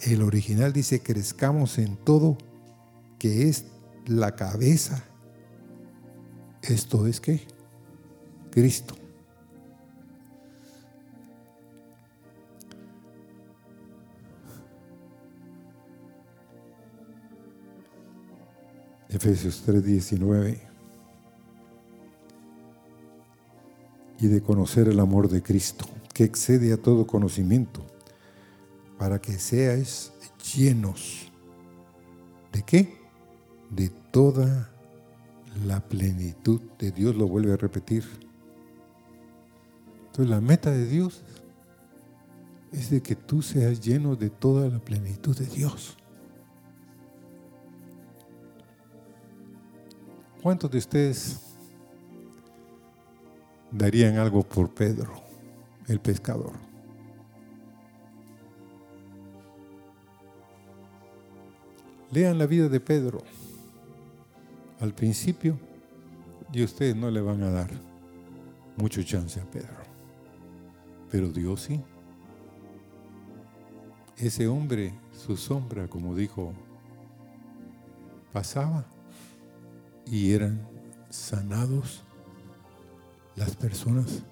El 0.00 0.22
original 0.22 0.72
dice 0.72 1.00
crezcamos 1.00 1.78
en 1.78 1.96
todo 1.96 2.36
que 3.20 3.48
es 3.48 3.66
la 4.04 4.34
cabeza. 4.34 5.04
Esto 6.60 7.06
es 7.06 7.20
que 7.20 7.46
Cristo. 8.50 8.96
Efesios 19.12 19.62
3:19. 19.66 20.72
y 24.22 24.28
de 24.28 24.40
conocer 24.40 24.86
el 24.86 25.00
amor 25.00 25.28
de 25.28 25.42
Cristo, 25.42 25.84
que 26.14 26.22
excede 26.22 26.72
a 26.72 26.76
todo 26.76 27.08
conocimiento, 27.08 27.84
para 28.96 29.20
que 29.20 29.32
seáis 29.32 30.12
llenos 30.54 31.32
de 32.52 32.62
qué? 32.62 33.00
De 33.68 33.88
toda 33.88 34.70
la 35.66 35.80
plenitud 35.80 36.60
de 36.78 36.92
Dios, 36.92 37.16
lo 37.16 37.26
vuelve 37.26 37.52
a 37.52 37.56
repetir. 37.56 38.04
Entonces 40.06 40.30
la 40.30 40.40
meta 40.40 40.70
de 40.70 40.86
Dios 40.86 41.24
es 42.70 42.90
de 42.90 43.02
que 43.02 43.16
tú 43.16 43.42
seas 43.42 43.80
lleno 43.80 44.14
de 44.14 44.30
toda 44.30 44.68
la 44.68 44.78
plenitud 44.78 45.36
de 45.36 45.46
Dios. 45.46 45.96
¿Cuántos 50.42 50.70
de 50.70 50.78
ustedes 50.78 51.52
darían 53.72 54.18
algo 54.18 54.42
por 54.42 54.70
Pedro, 54.70 55.12
el 55.88 55.98
pescador. 55.98 56.52
Lean 62.10 62.38
la 62.38 62.46
vida 62.46 62.68
de 62.68 62.78
Pedro. 62.78 63.22
Al 64.80 64.92
principio, 64.94 65.58
y 66.52 66.62
ustedes 66.62 66.94
no 66.94 67.10
le 67.10 67.20
van 67.20 67.42
a 67.42 67.50
dar 67.50 67.70
mucho 68.76 69.02
chance 69.02 69.40
a 69.40 69.44
Pedro. 69.44 69.82
Pero 71.10 71.28
Dios 71.28 71.62
sí. 71.62 71.80
Ese 74.18 74.46
hombre, 74.46 74.92
su 75.12 75.36
sombra, 75.36 75.88
como 75.88 76.14
dijo, 76.14 76.52
pasaba 78.32 78.84
y 80.06 80.32
eran 80.32 80.66
sanados 81.10 82.02
las 83.36 83.56
personas 83.56 84.22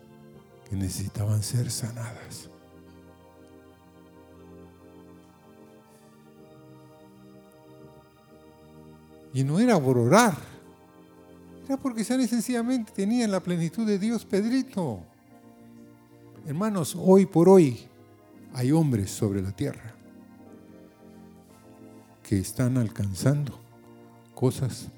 que 0.69 0.77
necesitaban 0.77 1.43
ser 1.43 1.71
sanadas. 1.71 2.49
Y 9.33 9.45
no 9.45 9.61
era 9.61 9.81
por 9.81 9.97
orar, 9.97 10.37
era 11.65 11.77
porque 11.77 12.03
sencillamente 12.03 12.93
tenían 12.93 13.31
la 13.31 13.41
plenitud 13.41 13.87
de 13.87 13.99
Dios, 13.99 14.25
Pedrito. 14.25 15.01
Hermanos, 16.47 16.97
hoy 16.99 17.27
por 17.27 17.49
hoy 17.49 17.79
hay 18.55 18.73
hombres 18.73 19.11
sobre 19.11 19.41
la 19.41 19.53
tierra 19.53 19.95
que 22.25 22.39
están 22.39 22.77
alcanzando 22.77 23.61
cosas 24.35 24.89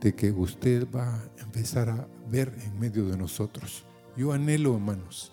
de 0.00 0.14
que 0.14 0.30
usted 0.30 0.86
va 0.94 1.14
a 1.14 1.42
empezar 1.42 1.88
a 1.88 2.08
ver 2.30 2.52
en 2.64 2.78
medio 2.78 3.06
de 3.06 3.16
nosotros. 3.16 3.84
Yo 4.16 4.32
anhelo, 4.32 4.74
hermanos, 4.74 5.32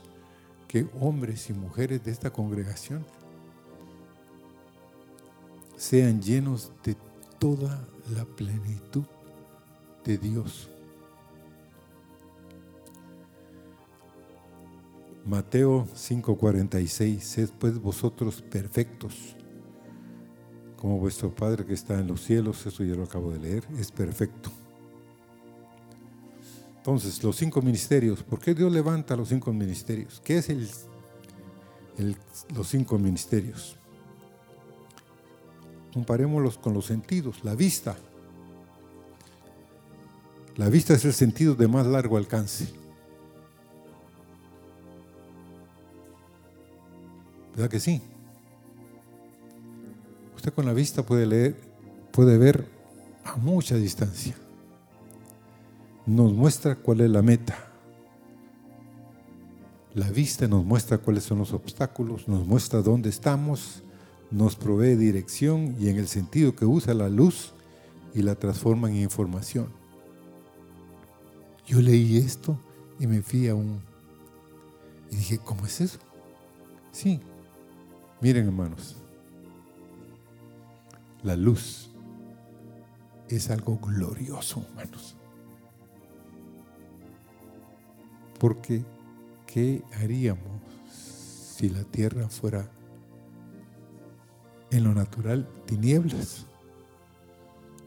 que 0.67 0.88
hombres 0.99 1.49
y 1.49 1.54
mujeres 1.54 2.04
de 2.04 2.12
esta 2.12 2.32
congregación 2.32 3.06
sean 5.75 6.21
llenos 6.21 6.71
de 6.84 6.95
toda 7.39 7.88
la 8.15 8.25
plenitud 8.25 9.04
de 10.04 10.17
Dios. 10.17 10.69
Mateo 15.25 15.88
5:46, 15.95 17.23
sed 17.23 17.49
pues 17.60 17.80
vosotros 17.80 18.43
perfectos, 18.43 19.36
como 20.86 21.00
vuestro 21.00 21.34
Padre 21.34 21.65
que 21.65 21.74
está 21.74 22.00
en 22.00 22.06
los 22.06 22.21
cielos, 22.21 22.63
eso 22.63 22.84
ya 22.84 22.93
lo 22.93 23.06
acabo 23.06 23.32
de 23.32 23.39
leer, 23.39 23.63
es 23.80 23.91
perfecto. 23.91 24.52
Entonces, 26.78 27.24
los 27.24 27.36
cinco 27.36 27.60
ministerios, 27.63 28.21
¿por 28.21 28.39
qué 28.39 28.54
Dios 28.54 28.71
levanta 28.71 29.15
los 29.15 29.30
cinco 29.30 29.52
ministerios? 29.52 30.21
¿Qué 30.24 30.38
es 30.38 30.86
los 32.54 32.67
cinco 32.67 33.00
ministerios? 33.00 33.78
Comparémoslos 35.91 36.60
con 36.60 36.76
los 36.76 36.86
sentidos, 36.86 37.43
la 37.43 37.56
vista. 37.56 37.98
La 40.56 40.69
vista 40.69 40.93
es 40.93 41.04
el 41.04 41.13
sentido 41.13 41.56
de 41.56 41.67
más 41.67 41.88
largo 41.88 42.15
alcance. 42.15 42.71
¿Verdad 47.56 47.71
que 47.71 47.80
sí? 47.80 48.04
Usted 50.45 50.53
con 50.53 50.67
la 50.67 50.73
vista 50.73 51.03
puede 51.03 51.25
leer, 51.25 51.55
puede 52.12 52.38
ver 52.38 52.67
a 53.23 53.36
mucha 53.36 53.77
distancia 53.77 54.36
nos 56.05 56.34
muestra 56.34 56.75
cuál 56.75 57.01
es 57.01 57.10
la 57.10 57.23
meta. 57.23 57.58
La 59.95 60.12
vista 60.12 60.47
nos 60.47 60.63
muestra 60.63 60.99
cuáles 60.99 61.23
son 61.23 61.39
los 61.39 61.51
obstáculos, 61.51 62.27
nos 62.27 62.45
muestra 62.45 62.84
dónde 62.84 63.10
estamos, 63.10 63.81
nos 64.29 64.55
provee 64.55 64.95
dirección 64.95 65.75
y 65.79 65.89
en 65.89 65.97
el 65.97 66.08
sentido 66.08 66.55
que 66.55 66.65
usa 66.65 66.93
la 66.93 67.10
luz 67.10 67.53
y 68.13 68.21
la 68.21 68.36
transforma 68.36 68.88
en 68.88 68.97
información. 68.97 69.69
Yo 71.65 71.81
leí 71.81 72.17
esto 72.17 72.55
y 72.99 73.08
me 73.08 73.23
fui 73.23 73.47
a 73.47 73.55
un... 73.55 73.81
Y 75.10 75.15
dije, 75.15 75.39
¿cómo 75.39 75.65
es 75.65 75.81
eso? 75.81 75.97
Sí, 76.91 77.19
miren 78.21 78.45
hermanos, 78.45 78.95
la 81.26 81.36
luz 81.36 81.90
es 83.28 83.50
algo 83.50 83.80
glorioso, 83.80 84.64
hermanos. 84.70 85.18
Porque, 88.40 88.86
¿qué 89.48 89.84
haríamos 89.96 90.62
si 90.88 91.70
la 91.70 91.84
tierra 91.84 92.30
fuera 92.30 92.70
en 94.70 94.84
lo 94.84 94.94
natural 94.94 95.50
tinieblas? 95.66 96.46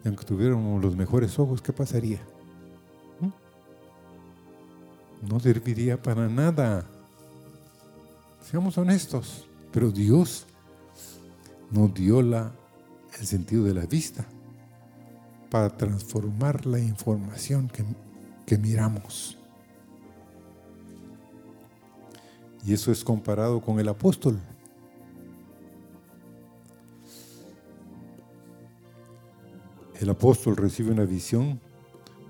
Y 0.04 0.08
aunque 0.08 0.24
tuviéramos 0.24 0.82
los 0.82 0.96
mejores 0.96 1.38
ojos, 1.38 1.62
¿qué 1.62 1.72
pasaría? 1.72 2.20
¿Mm? 3.20 3.30
No 5.30 5.38
serviría 5.38 6.02
para 6.02 6.28
nada. 6.28 6.84
Seamos 8.40 8.76
honestos. 8.78 9.44
Pero 9.70 9.90
Dios 9.90 10.46
nos 11.70 11.92
dio 11.94 12.22
la, 12.22 12.52
el 13.18 13.26
sentido 13.26 13.64
de 13.64 13.74
la 13.74 13.86
vista 13.86 14.24
para 15.50 15.76
transformar 15.76 16.66
la 16.66 16.78
información 16.78 17.68
que, 17.68 17.84
que 18.46 18.58
miramos. 18.58 19.38
Y 22.64 22.72
eso 22.72 22.92
es 22.92 23.02
comparado 23.02 23.60
con 23.60 23.80
el 23.80 23.88
apóstol. 23.88 24.38
El 30.00 30.10
apóstol 30.10 30.56
recibe 30.56 30.92
una 30.92 31.04
visión 31.04 31.60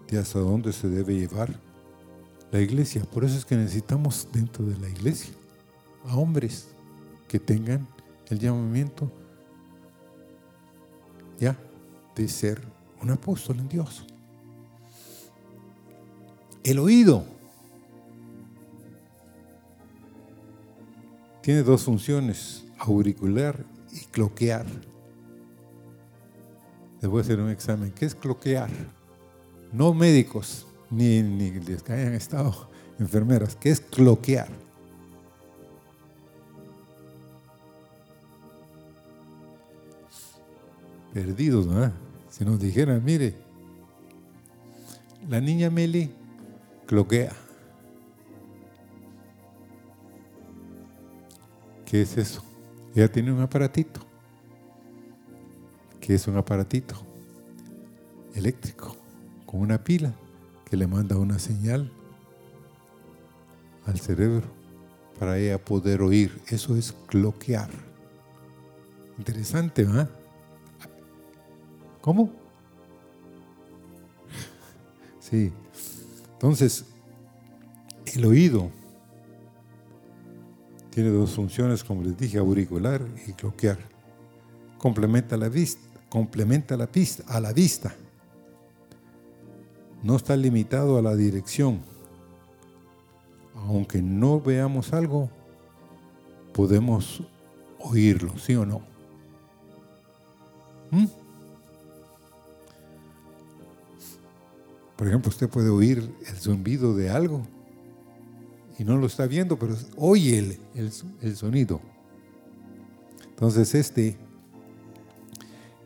de 0.09 0.19
hasta 0.19 0.39
dónde 0.39 0.73
se 0.73 0.89
debe 0.89 1.15
llevar 1.15 1.61
la 2.51 2.61
iglesia. 2.61 3.03
Por 3.03 3.25
eso 3.25 3.37
es 3.37 3.45
que 3.45 3.57
necesitamos 3.57 4.29
dentro 4.33 4.65
de 4.65 4.79
la 4.79 4.89
iglesia 4.89 5.35
a 6.07 6.17
hombres 6.17 6.69
que 7.27 7.39
tengan 7.39 7.87
el 8.29 8.39
llamamiento 8.39 9.11
ya 11.39 11.57
de 12.15 12.29
ser 12.29 12.61
un 13.01 13.11
apóstol 13.11 13.59
en 13.61 13.69
Dios. 13.69 14.05
El 16.65 16.79
oído 16.79 17.25
tiene 21.43 21.63
dos 21.63 21.85
funciones, 21.85 22.65
auricular 22.79 23.65
y 23.93 24.01
cloquear. 24.07 24.67
Les 27.01 27.11
voy 27.11 27.21
a 27.21 27.23
hacer 27.23 27.41
un 27.41 27.51
examen. 27.51 27.93
¿Qué 27.93 28.05
es 28.05 28.15
cloquear? 28.15 28.71
No 29.73 29.95
médicos, 29.95 30.67
ni, 30.91 31.23
ni 31.23 31.53
les 31.53 31.83
que 31.83 31.93
hayan 31.93 32.15
estado 32.15 32.69
enfermeras. 32.99 33.57
¿Qué 33.57 33.71
es 33.71 33.81
cloquear? 33.81 34.68
Perdidos, 41.19 41.67
¿no? 41.67 41.91
Si 42.31 42.45
nos 42.45 42.61
dijeran, 42.61 43.05
mire, 43.05 43.35
la 45.29 45.41
niña 45.41 45.69
Meli 45.69 46.13
cloquea. 46.87 47.33
¿Qué 51.85 52.03
es 52.03 52.17
eso? 52.17 52.45
Ella 52.95 53.11
tiene 53.11 53.33
un 53.33 53.41
aparatito. 53.41 54.01
¿Qué 56.01 56.15
es 56.15 56.29
un 56.29 56.37
aparatito? 56.37 56.95
Eléctrico, 58.37 58.95
con 59.45 59.63
una 59.63 59.83
pila 59.83 60.15
que 60.67 60.77
le 60.77 60.87
manda 60.87 61.17
una 61.17 61.41
señal 61.41 61.91
al 63.87 63.99
cerebro 63.99 64.47
para 65.19 65.37
ella 65.37 65.59
poder 65.59 66.01
oír. 66.01 66.41
Eso 66.47 66.77
es 66.77 66.93
cloquear. 67.09 67.71
Interesante, 69.19 69.83
¿verdad? 69.83 70.18
¿Cómo? 72.01 72.31
Sí. 75.21 75.53
Entonces, 76.33 76.85
el 78.07 78.25
oído 78.25 78.71
tiene 80.91 81.11
dos 81.11 81.33
funciones, 81.33 81.85
como 81.85 82.03
les 82.03 82.17
dije, 82.17 82.39
auricular 82.39 83.05
y 83.27 83.33
cloquear. 83.33 83.79
Complementa 84.79 85.37
la 85.37 85.49
vista, 85.49 85.81
complementa 86.09 86.77
la 86.77 86.87
pista, 86.87 87.25
a 87.29 87.41
la 87.41 87.53
vista. 87.53 87.95
No 90.03 90.17
está 90.17 90.37
limitado 90.37 90.97
a 90.97 91.03
la 91.03 91.15
dirección. 91.15 91.81
Aunque 93.55 94.01
no 94.01 94.41
veamos 94.41 94.93
algo, 94.93 95.29
podemos 96.55 97.23
oírlo, 97.81 98.39
¿sí 98.39 98.55
o 98.55 98.65
no? 98.65 98.81
¿Mm? 100.91 101.07
Por 104.99 105.07
ejemplo, 105.07 105.29
usted 105.29 105.49
puede 105.49 105.69
oír 105.69 106.13
el 106.27 106.37
zumbido 106.39 106.93
de 106.93 107.09
algo 107.09 107.47
y 108.81 108.83
no 108.83 108.97
lo 108.97 109.07
está 109.07 109.29
viendo, 109.29 109.57
pero 109.57 109.77
oye 109.97 110.59
el, 110.75 111.37
sonido. 111.37 111.81
Entonces 113.29 113.77
este 113.77 114.19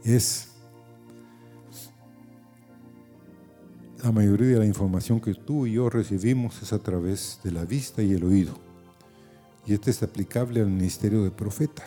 es 0.03 0.49
la 4.03 4.13
mayoría 4.13 4.49
de 4.49 4.59
la 4.61 4.65
información 4.65 5.21
que 5.21 5.35
tú 5.35 5.67
y 5.67 5.73
yo 5.73 5.91
recibimos 5.91 6.63
es 6.63 6.73
a 6.73 6.79
través 6.79 7.39
de 7.45 7.53
la 7.53 7.67
vista 7.67 8.03
y 8.03 8.15
el 8.15 8.25
oído. 8.25 8.55
Y 9.67 9.75
este 9.75 9.91
es 9.91 10.03
aplicable 10.03 10.63
al 10.63 10.69
ministerio 10.69 11.23
de 11.23 11.31
profeta. 11.31 11.85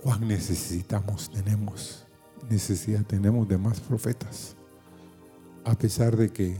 ¿Cuán 0.00 0.28
necesitamos, 0.28 1.28
tenemos? 1.28 2.05
Necesidad 2.48 3.04
tenemos 3.04 3.48
de 3.48 3.58
más 3.58 3.80
profetas, 3.80 4.56
a 5.64 5.74
pesar 5.74 6.16
de 6.16 6.30
que 6.30 6.56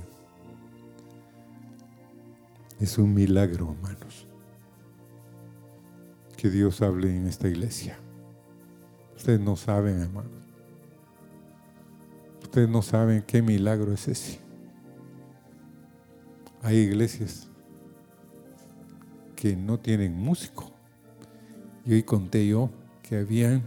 es 2.80 2.98
un 2.98 3.14
milagro, 3.14 3.72
hermanos, 3.72 4.26
que 6.36 6.50
Dios 6.50 6.82
hable 6.82 7.16
en 7.16 7.26
esta 7.26 7.48
iglesia. 7.48 7.98
Ustedes 9.16 9.40
no 9.40 9.56
saben, 9.56 10.00
hermanos. 10.00 10.32
Ustedes 12.42 12.68
no 12.68 12.82
saben 12.82 13.22
qué 13.22 13.40
milagro 13.42 13.92
es 13.92 14.08
ese. 14.08 14.40
Hay 16.62 16.76
iglesias 16.76 17.48
que 19.34 19.56
no 19.56 19.78
tienen 19.78 20.14
músico. 20.14 20.70
Y 21.84 21.94
hoy 21.94 22.02
conté 22.02 22.46
yo 22.46 22.70
que 23.02 23.18
habían 23.18 23.62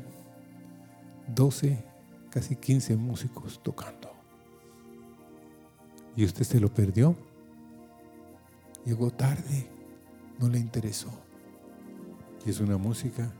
12 1.33 1.88
casi 2.29 2.55
15 2.55 2.95
músicos 2.95 3.61
tocando. 3.63 4.11
¿Y 6.15 6.25
usted 6.25 6.43
se 6.43 6.59
lo 6.59 6.73
perdió? 6.73 7.15
Llegó 8.85 9.11
tarde, 9.11 9.69
no 10.39 10.49
le 10.49 10.59
interesó. 10.59 11.09
Y 12.45 12.49
es 12.49 12.59
una 12.59 12.77
música 12.77 13.31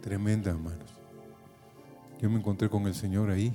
tremenda, 0.00 0.50
hermanos. 0.50 0.90
Yo 2.20 2.30
me 2.30 2.38
encontré 2.38 2.70
con 2.70 2.86
el 2.86 2.94
Señor 2.94 3.30
ahí, 3.30 3.54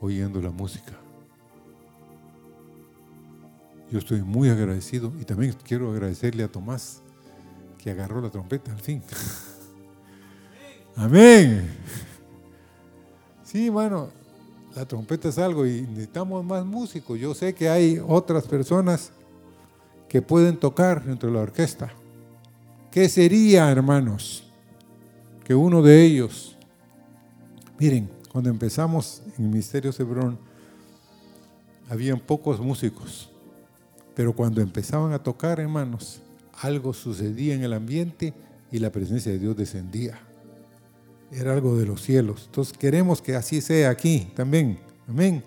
oyendo 0.00 0.40
la 0.40 0.50
música. 0.50 0.92
Yo 3.90 3.98
estoy 3.98 4.22
muy 4.22 4.50
agradecido 4.50 5.12
y 5.20 5.24
también 5.24 5.54
quiero 5.64 5.90
agradecerle 5.90 6.44
a 6.44 6.48
Tomás 6.48 7.02
que 7.78 7.90
agarró 7.90 8.20
la 8.20 8.30
trompeta 8.30 8.72
al 8.72 8.80
fin. 8.80 9.02
Amén. 10.96 11.68
Sí, 13.50 13.70
bueno, 13.70 14.10
la 14.76 14.84
trompeta 14.84 15.30
es 15.30 15.38
algo 15.38 15.66
y 15.66 15.80
necesitamos 15.80 16.44
más 16.44 16.66
músicos. 16.66 17.18
Yo 17.18 17.32
sé 17.32 17.54
que 17.54 17.70
hay 17.70 17.98
otras 18.06 18.46
personas 18.46 19.10
que 20.06 20.20
pueden 20.20 20.58
tocar 20.58 21.02
dentro 21.02 21.30
de 21.30 21.34
la 21.34 21.40
orquesta. 21.44 21.90
¿Qué 22.90 23.08
sería, 23.08 23.70
hermanos? 23.70 24.44
Que 25.44 25.54
uno 25.54 25.80
de 25.80 26.04
ellos, 26.04 26.58
miren, 27.78 28.10
cuando 28.30 28.50
empezamos 28.50 29.22
en 29.38 29.48
Misterio 29.48 29.94
Cebrón, 29.94 30.38
habían 31.88 32.20
pocos 32.20 32.60
músicos, 32.60 33.30
pero 34.14 34.34
cuando 34.34 34.60
empezaban 34.60 35.14
a 35.14 35.22
tocar, 35.22 35.58
hermanos, 35.58 36.20
algo 36.60 36.92
sucedía 36.92 37.54
en 37.54 37.64
el 37.64 37.72
ambiente 37.72 38.34
y 38.70 38.78
la 38.78 38.92
presencia 38.92 39.32
de 39.32 39.38
Dios 39.38 39.56
descendía 39.56 40.27
era 41.30 41.52
algo 41.52 41.76
de 41.76 41.86
los 41.86 42.02
cielos. 42.02 42.44
Entonces 42.46 42.76
queremos 42.76 43.20
que 43.22 43.36
así 43.36 43.60
sea 43.60 43.90
aquí 43.90 44.30
también. 44.34 44.78
Amén. 45.06 45.42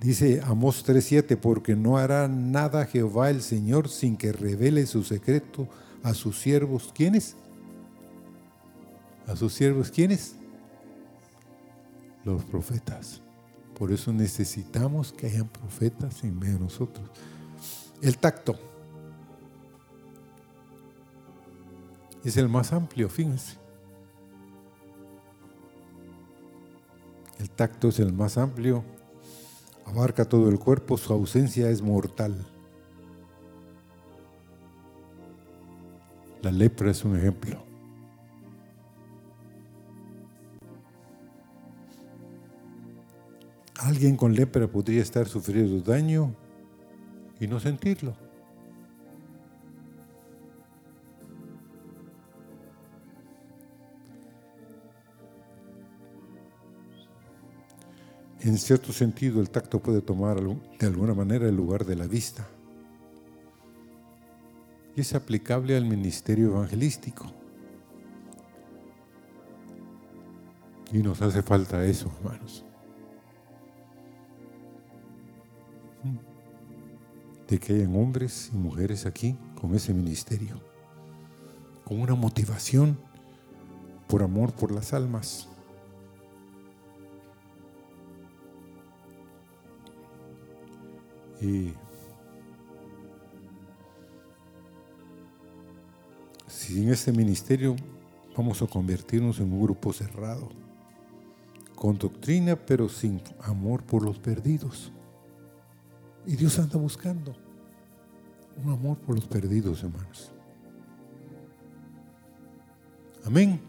Dice 0.00 0.40
Amós 0.44 0.82
3:7, 0.84 1.36
porque 1.36 1.76
no 1.76 1.98
hará 1.98 2.26
nada 2.26 2.86
Jehová 2.86 3.30
el 3.30 3.42
Señor 3.42 3.88
sin 3.88 4.16
que 4.16 4.32
revele 4.32 4.86
su 4.86 5.04
secreto 5.04 5.68
a 6.02 6.14
sus 6.14 6.40
siervos. 6.40 6.90
¿Quiénes? 6.94 7.36
A 9.26 9.36
sus 9.36 9.52
siervos, 9.52 9.90
¿quiénes? 9.90 10.34
Los 12.24 12.44
profetas. 12.44 13.20
Por 13.78 13.92
eso 13.92 14.12
necesitamos 14.12 15.12
que 15.12 15.26
hayan 15.26 15.48
profetas 15.48 16.24
en 16.24 16.38
medio 16.38 16.54
de 16.54 16.60
nosotros. 16.60 17.08
El 18.02 18.16
tacto. 18.18 18.69
Es 22.24 22.36
el 22.36 22.48
más 22.48 22.72
amplio, 22.72 23.08
fíjense. 23.08 23.56
El 27.38 27.50
tacto 27.50 27.88
es 27.88 27.98
el 27.98 28.12
más 28.12 28.36
amplio, 28.36 28.84
abarca 29.86 30.26
todo 30.26 30.50
el 30.50 30.58
cuerpo, 30.58 30.98
su 30.98 31.12
ausencia 31.12 31.70
es 31.70 31.80
mortal. 31.80 32.34
La 36.42 36.50
lepra 36.50 36.90
es 36.90 37.04
un 37.04 37.16
ejemplo. 37.16 37.62
Alguien 43.78 44.16
con 44.16 44.34
lepra 44.34 44.66
podría 44.66 45.00
estar 45.00 45.26
sufriendo 45.26 45.80
daño 45.80 46.34
y 47.40 47.46
no 47.46 47.58
sentirlo. 47.58 48.14
En 58.42 58.56
cierto 58.56 58.90
sentido, 58.92 59.42
el 59.42 59.50
tacto 59.50 59.80
puede 59.80 60.00
tomar 60.00 60.40
de 60.40 60.86
alguna 60.86 61.12
manera 61.12 61.46
el 61.46 61.54
lugar 61.54 61.84
de 61.84 61.94
la 61.94 62.06
vista. 62.06 62.48
Y 64.96 65.02
es 65.02 65.14
aplicable 65.14 65.76
al 65.76 65.84
ministerio 65.84 66.46
evangelístico. 66.48 67.30
Y 70.90 71.02
nos 71.02 71.20
hace 71.20 71.42
falta 71.42 71.84
eso, 71.84 72.10
hermanos. 72.18 72.64
De 77.46 77.58
que 77.58 77.74
hayan 77.74 77.94
hombres 77.94 78.50
y 78.54 78.56
mujeres 78.56 79.04
aquí 79.04 79.36
con 79.60 79.74
ese 79.74 79.92
ministerio, 79.92 80.58
con 81.84 82.00
una 82.00 82.14
motivación 82.14 82.98
por 84.08 84.22
amor 84.22 84.54
por 84.54 84.72
las 84.72 84.94
almas. 84.94 85.49
Y 91.40 91.72
si 96.46 96.82
en 96.82 96.90
este 96.90 97.12
ministerio 97.12 97.76
vamos 98.36 98.60
a 98.62 98.66
convertirnos 98.66 99.40
en 99.40 99.52
un 99.52 99.62
grupo 99.62 99.92
cerrado, 99.92 100.48
con 101.74 101.96
doctrina 101.96 102.56
pero 102.56 102.88
sin 102.88 103.22
amor 103.40 103.82
por 103.82 104.02
los 104.02 104.18
perdidos. 104.18 104.92
Y 106.26 106.36
Dios 106.36 106.58
anda 106.58 106.78
buscando 106.78 107.34
un 108.62 108.72
amor 108.72 108.98
por 108.98 109.14
los 109.14 109.26
perdidos, 109.26 109.82
hermanos. 109.82 110.30
Amén. 113.24 113.60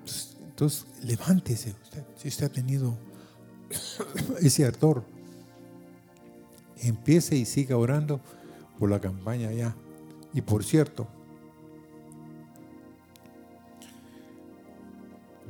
Pues, 0.00 0.36
entonces, 0.40 0.86
levántese 1.04 1.74
usted, 1.82 2.04
si 2.16 2.28
usted 2.28 2.46
ha 2.46 2.48
tenido 2.48 2.96
ese 4.40 4.64
ardor 4.64 5.04
Empiece 6.82 7.36
y 7.36 7.44
siga 7.44 7.76
orando 7.76 8.20
por 8.78 8.90
la 8.90 9.00
campaña 9.00 9.52
ya. 9.52 9.74
Y 10.32 10.42
por 10.42 10.64
cierto, 10.64 11.06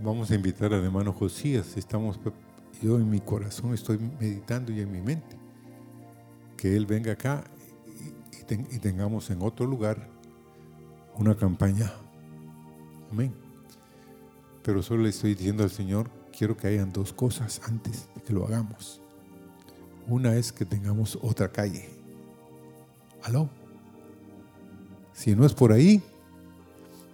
vamos 0.02 0.30
a 0.30 0.34
invitar 0.34 0.72
al 0.72 0.84
hermano 0.84 1.12
Josías. 1.12 1.76
Estamos, 1.76 2.20
yo 2.82 2.96
en 2.96 3.10
mi 3.10 3.20
corazón 3.20 3.74
estoy 3.74 3.98
meditando 4.20 4.72
y 4.72 4.80
en 4.80 4.90
mi 4.90 5.00
mente 5.00 5.36
que 6.56 6.76
él 6.76 6.86
venga 6.86 7.12
acá 7.12 7.44
y 8.70 8.78
tengamos 8.78 9.30
en 9.30 9.42
otro 9.42 9.66
lugar 9.66 10.08
una 11.16 11.34
campaña. 11.36 11.92
Amén. 13.10 13.34
Pero 14.62 14.82
solo 14.82 15.02
le 15.02 15.10
estoy 15.10 15.34
diciendo 15.34 15.62
al 15.62 15.70
Señor, 15.70 16.10
quiero 16.36 16.56
que 16.56 16.68
hayan 16.68 16.92
dos 16.92 17.12
cosas 17.12 17.60
antes 17.64 18.08
de 18.14 18.22
que 18.22 18.32
lo 18.32 18.46
hagamos. 18.46 19.00
Una 20.08 20.36
es 20.36 20.52
que 20.52 20.64
tengamos 20.64 21.18
otra 21.20 21.50
calle. 21.50 21.88
¿Aló? 23.22 23.48
Si 25.12 25.34
no 25.34 25.44
es 25.44 25.52
por 25.52 25.72
ahí, 25.72 26.02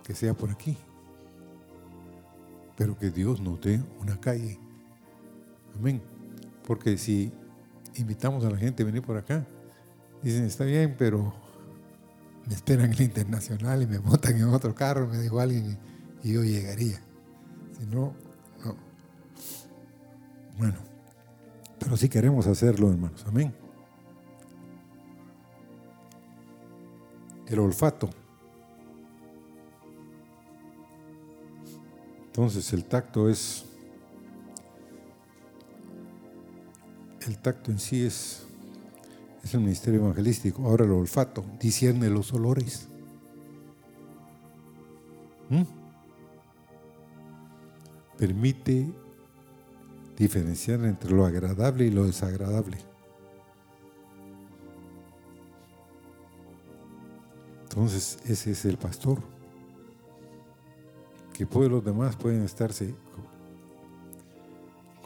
que 0.03 0.15
sea 0.15 0.35
por 0.35 0.51
aquí. 0.51 0.77
Pero 2.77 2.99
que 2.99 3.11
Dios 3.11 3.41
nos 3.41 3.61
dé 3.61 3.81
una 4.01 4.21
calle. 4.21 4.59
Amén. 5.79 6.03
Porque 6.67 6.99
si 6.99 7.33
invitamos 7.97 8.45
a 8.45 8.51
la 8.51 8.59
gente 8.59 8.83
a 8.83 8.87
venir 8.87 9.03
por 9.03 9.17
acá, 9.17 9.47
dicen, 10.23 10.45
está 10.45 10.65
bien, 10.65 10.95
pero 10.99 11.33
me 12.47 12.55
esperan 12.55 12.87
en 12.87 12.93
el 12.93 13.03
internacional 13.03 13.83
y 13.83 13.87
me 13.87 13.99
montan 14.01 14.37
en 14.37 14.45
otro 14.45 14.75
carro, 14.75 15.07
me 15.07 15.19
dijo 15.19 15.41
alguien, 15.41 15.79
y 16.23 16.33
yo 16.33 16.43
llegaría. 16.43 17.01
Si 17.79 17.87
no, 17.87 18.13
no. 18.65 18.77
Bueno, 20.59 20.92
si 21.97 22.09
queremos 22.09 22.47
hacerlo, 22.47 22.91
hermanos, 22.91 23.25
amén. 23.27 23.55
el 27.53 27.59
olfato. 27.59 28.09
Entonces 32.27 32.73
el 32.73 32.85
tacto 32.87 33.29
es, 33.29 33.67
el 37.27 37.39
tacto 37.39 37.71
en 37.71 37.79
sí 37.79 38.05
es, 38.05 38.47
es 39.45 39.53
el 39.53 39.61
ministerio 39.61 40.01
evangelístico. 40.01 40.65
Ahora 40.65 40.87
el 40.87 40.93
olfato 40.93 41.45
discierne 41.61 42.09
los 42.09 42.33
olores. 42.33 42.89
¿Mm? 45.51 45.63
Permite 48.17 48.91
diferenciar 50.23 50.85
entre 50.85 51.11
lo 51.11 51.27
agradable 51.27 51.85
y 51.85 51.91
lo 51.91 52.05
desagradable. 52.05 52.79
Entonces, 57.65 58.21
ese 58.25 58.53
es 58.53 58.65
el 58.65 58.77
pastor. 58.77 59.19
Que 61.33 61.45
pues 61.45 61.69
los 61.69 61.85
demás 61.85 62.15
pueden 62.15 62.45
estarse, 62.45 62.95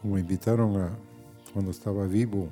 como 0.02 0.18
invitaron 0.18 0.76
a, 0.76 0.90
cuando 1.55 1.70
estaba 1.70 2.07
vivo, 2.07 2.50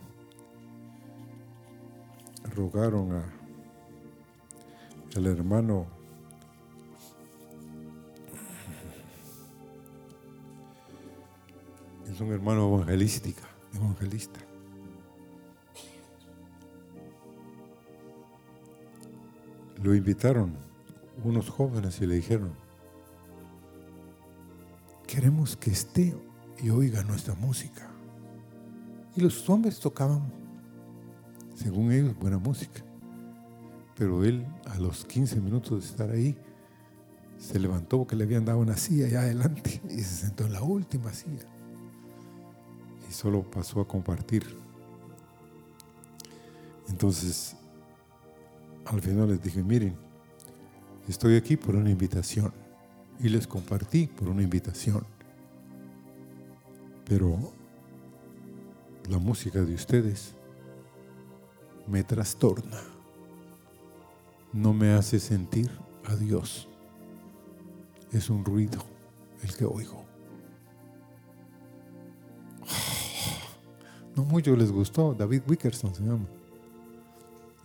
rogaron 2.54 3.12
a 3.12 3.24
el 5.16 5.26
hermano 5.26 5.86
es 12.14 12.20
un 12.20 12.30
hermano 12.30 12.72
evangelística, 12.72 13.42
evangelista. 13.74 14.38
Lo 19.82 19.92
invitaron 19.92 20.54
unos 21.24 21.50
jóvenes 21.50 22.00
y 22.00 22.06
le 22.06 22.14
dijeron, 22.14 22.52
queremos 25.08 25.56
que 25.56 25.72
esté 25.72 26.16
y 26.62 26.70
oiga 26.70 27.02
nuestra 27.02 27.34
música. 27.34 27.90
Y 29.16 29.20
los 29.20 29.50
hombres 29.50 29.80
tocaban, 29.80 30.22
según 31.56 31.90
ellos, 31.90 32.16
buena 32.16 32.38
música. 32.38 32.84
Pero 33.96 34.22
él, 34.22 34.46
a 34.66 34.78
los 34.78 35.04
15 35.04 35.40
minutos 35.40 35.82
de 35.82 35.88
estar 35.88 36.10
ahí, 36.10 36.36
se 37.38 37.58
levantó 37.58 37.98
porque 37.98 38.14
le 38.14 38.22
habían 38.22 38.44
dado 38.44 38.60
una 38.60 38.76
silla 38.76 39.06
allá 39.06 39.22
adelante 39.22 39.82
y 39.90 39.98
se 39.98 40.26
sentó 40.26 40.46
en 40.46 40.52
la 40.52 40.62
última 40.62 41.12
silla. 41.12 41.53
Solo 43.14 43.48
pasó 43.48 43.80
a 43.80 43.86
compartir. 43.86 44.44
Entonces, 46.88 47.54
al 48.84 49.00
final 49.00 49.28
les 49.28 49.40
dije, 49.40 49.62
miren, 49.62 49.96
estoy 51.08 51.36
aquí 51.36 51.56
por 51.56 51.76
una 51.76 51.90
invitación 51.90 52.52
y 53.20 53.28
les 53.28 53.46
compartí 53.46 54.08
por 54.08 54.28
una 54.28 54.42
invitación. 54.42 55.06
Pero 57.04 57.52
la 59.08 59.18
música 59.18 59.60
de 59.60 59.74
ustedes 59.74 60.34
me 61.86 62.02
trastorna, 62.02 62.80
no 64.52 64.74
me 64.74 64.92
hace 64.92 65.20
sentir 65.20 65.70
a 66.04 66.16
Dios. 66.16 66.68
Es 68.10 68.28
un 68.28 68.44
ruido 68.44 68.80
el 69.44 69.56
que 69.56 69.64
oigo. 69.64 70.03
No 74.16 74.24
mucho 74.24 74.54
les 74.56 74.70
gustó, 74.70 75.14
David 75.14 75.42
Wickerson 75.48 75.94
se 75.94 76.02
llama 76.02 76.26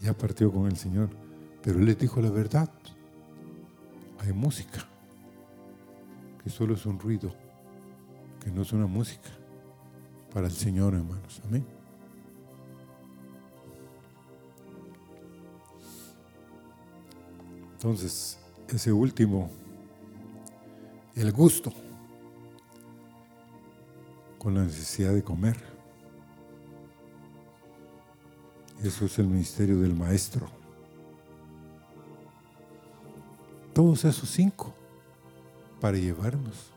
ya 0.01 0.13
partió 0.13 0.51
con 0.51 0.67
el 0.67 0.77
Señor, 0.77 1.09
pero 1.61 1.79
Él 1.79 1.85
les 1.85 1.97
dijo 1.97 2.21
la 2.21 2.29
verdad. 2.29 2.69
Hay 4.19 4.33
música, 4.33 4.85
que 6.43 6.49
solo 6.49 6.73
es 6.73 6.85
un 6.85 6.99
ruido, 6.99 7.33
que 8.43 8.51
no 8.51 8.63
es 8.63 8.73
una 8.73 8.85
música 8.85 9.29
para 10.33 10.47
el 10.47 10.53
Señor, 10.53 10.93
hermanos. 10.93 11.41
Amén. 11.45 11.65
Entonces, 17.73 18.37
ese 18.67 18.91
último, 18.91 19.49
el 21.15 21.31
gusto, 21.31 21.71
con 24.37 24.53
la 24.53 24.63
necesidad 24.63 25.13
de 25.13 25.23
comer. 25.23 25.78
Eso 28.83 29.05
es 29.05 29.19
el 29.19 29.27
ministerio 29.27 29.79
del 29.79 29.93
maestro. 29.93 30.47
Todos 33.73 34.05
esos 34.05 34.29
cinco 34.29 34.73
para 35.81 35.97
llevarnos 35.97 36.71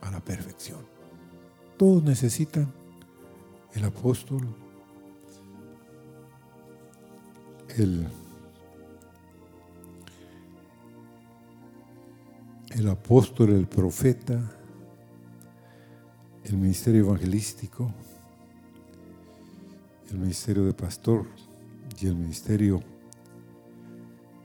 a 0.00 0.10
la 0.10 0.20
perfección. 0.20 0.80
Todos 1.76 2.02
necesitan 2.02 2.72
el 3.74 3.84
apóstol, 3.84 4.46
el, 7.76 8.06
el 12.70 12.88
apóstol, 12.88 13.50
el 13.50 13.66
profeta, 13.66 14.40
el 16.44 16.56
ministerio 16.56 17.02
evangelístico, 17.06 17.92
el 20.10 20.18
ministerio 20.18 20.64
de 20.64 20.72
pastor 20.72 21.26
y 22.00 22.06
el 22.06 22.16
ministerio 22.16 22.82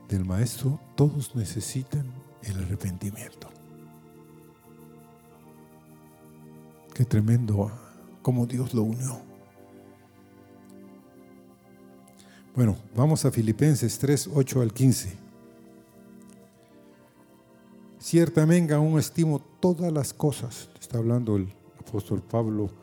del 0.10 0.26
maestro, 0.26 0.80
todos 0.96 1.36
necesitan 1.36 2.06
el 2.44 2.58
arrepentimiento. 2.58 3.50
Qué 6.94 7.06
tremendo 7.06 7.70
ah, 7.72 7.80
cómo 8.22 8.46
Dios 8.46 8.74
lo 8.74 8.84
unió. 8.84 9.22
Bueno, 12.56 12.78
vamos 12.96 13.26
a 13.26 13.32
Filipenses 13.32 13.98
3, 13.98 14.30
8 14.34 14.62
al 14.62 14.74
15. 14.74 15.18
Ciertamente 17.98 18.74
aún 18.74 19.00
estimo 19.00 19.40
todas 19.60 19.92
las 19.92 20.14
cosas, 20.14 20.70
está 20.80 21.00
hablando 21.00 21.38
el 21.38 21.52
apóstol 21.80 22.22
Pablo 22.22 22.83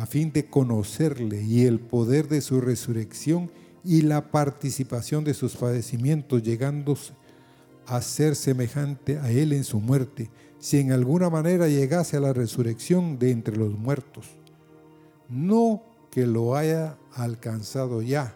a 0.00 0.06
fin 0.06 0.32
de 0.32 0.46
conocerle 0.46 1.42
y 1.42 1.66
el 1.66 1.78
poder 1.78 2.26
de 2.26 2.40
su 2.40 2.62
resurrección 2.62 3.52
y 3.84 4.00
la 4.00 4.30
participación 4.30 5.24
de 5.24 5.34
sus 5.34 5.56
padecimientos, 5.56 6.42
llegando 6.42 6.96
a 7.84 8.00
ser 8.00 8.34
semejante 8.34 9.18
a 9.18 9.30
Él 9.30 9.52
en 9.52 9.62
su 9.62 9.78
muerte, 9.78 10.30
si 10.58 10.78
en 10.78 10.92
alguna 10.92 11.28
manera 11.28 11.68
llegase 11.68 12.16
a 12.16 12.20
la 12.20 12.32
resurrección 12.32 13.18
de 13.18 13.30
entre 13.30 13.58
los 13.58 13.78
muertos. 13.78 14.24
No 15.28 15.82
que 16.10 16.26
lo 16.26 16.56
haya 16.56 16.96
alcanzado 17.12 18.00
ya, 18.00 18.34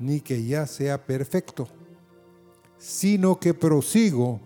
ni 0.00 0.20
que 0.20 0.44
ya 0.44 0.66
sea 0.66 1.06
perfecto, 1.06 1.68
sino 2.78 3.38
que 3.38 3.54
prosigo 3.54 4.40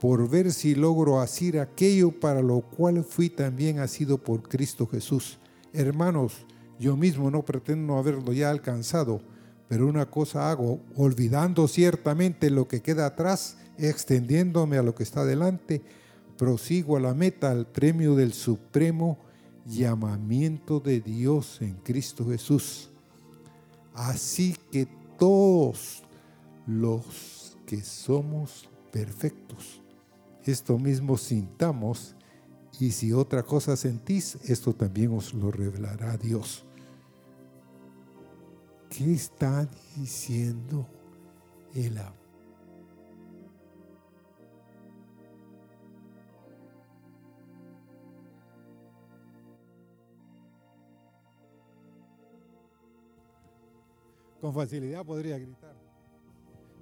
por 0.00 0.30
ver 0.30 0.50
si 0.52 0.74
logro 0.74 1.20
asir 1.20 1.60
aquello 1.60 2.10
para 2.18 2.40
lo 2.40 2.62
cual 2.62 3.04
fui 3.04 3.28
también 3.28 3.78
asido 3.80 4.16
por 4.16 4.48
Cristo 4.48 4.86
Jesús. 4.86 5.38
Hermanos, 5.74 6.46
yo 6.78 6.96
mismo 6.96 7.30
no 7.30 7.44
pretendo 7.44 7.98
haberlo 7.98 8.32
ya 8.32 8.50
alcanzado, 8.50 9.20
pero 9.68 9.86
una 9.86 10.10
cosa 10.10 10.50
hago, 10.50 10.80
olvidando 10.96 11.68
ciertamente 11.68 12.48
lo 12.48 12.66
que 12.66 12.80
queda 12.80 13.04
atrás, 13.04 13.58
extendiéndome 13.76 14.78
a 14.78 14.82
lo 14.82 14.94
que 14.94 15.02
está 15.02 15.26
delante, 15.26 15.82
prosigo 16.38 16.96
a 16.96 17.00
la 17.00 17.12
meta, 17.12 17.50
al 17.50 17.66
premio 17.66 18.16
del 18.16 18.32
supremo 18.32 19.18
llamamiento 19.66 20.80
de 20.80 21.00
Dios 21.00 21.58
en 21.60 21.74
Cristo 21.74 22.26
Jesús. 22.26 22.88
Así 23.92 24.56
que 24.72 24.88
todos 25.18 26.02
los 26.66 27.58
que 27.66 27.82
somos 27.82 28.70
perfectos, 28.90 29.82
esto 30.44 30.78
mismo 30.78 31.16
sintamos 31.16 32.16
y 32.78 32.92
si 32.92 33.12
otra 33.12 33.42
cosa 33.42 33.76
sentís, 33.76 34.36
esto 34.48 34.72
también 34.72 35.12
os 35.12 35.34
lo 35.34 35.50
revelará 35.50 36.16
Dios. 36.16 36.64
¿Qué 38.88 39.12
está 39.12 39.68
diciendo 39.96 40.86
el 41.74 41.98
amor? 41.98 42.20
Con 54.40 54.54
facilidad 54.54 55.04
podría 55.04 55.38
gritar. 55.38 55.76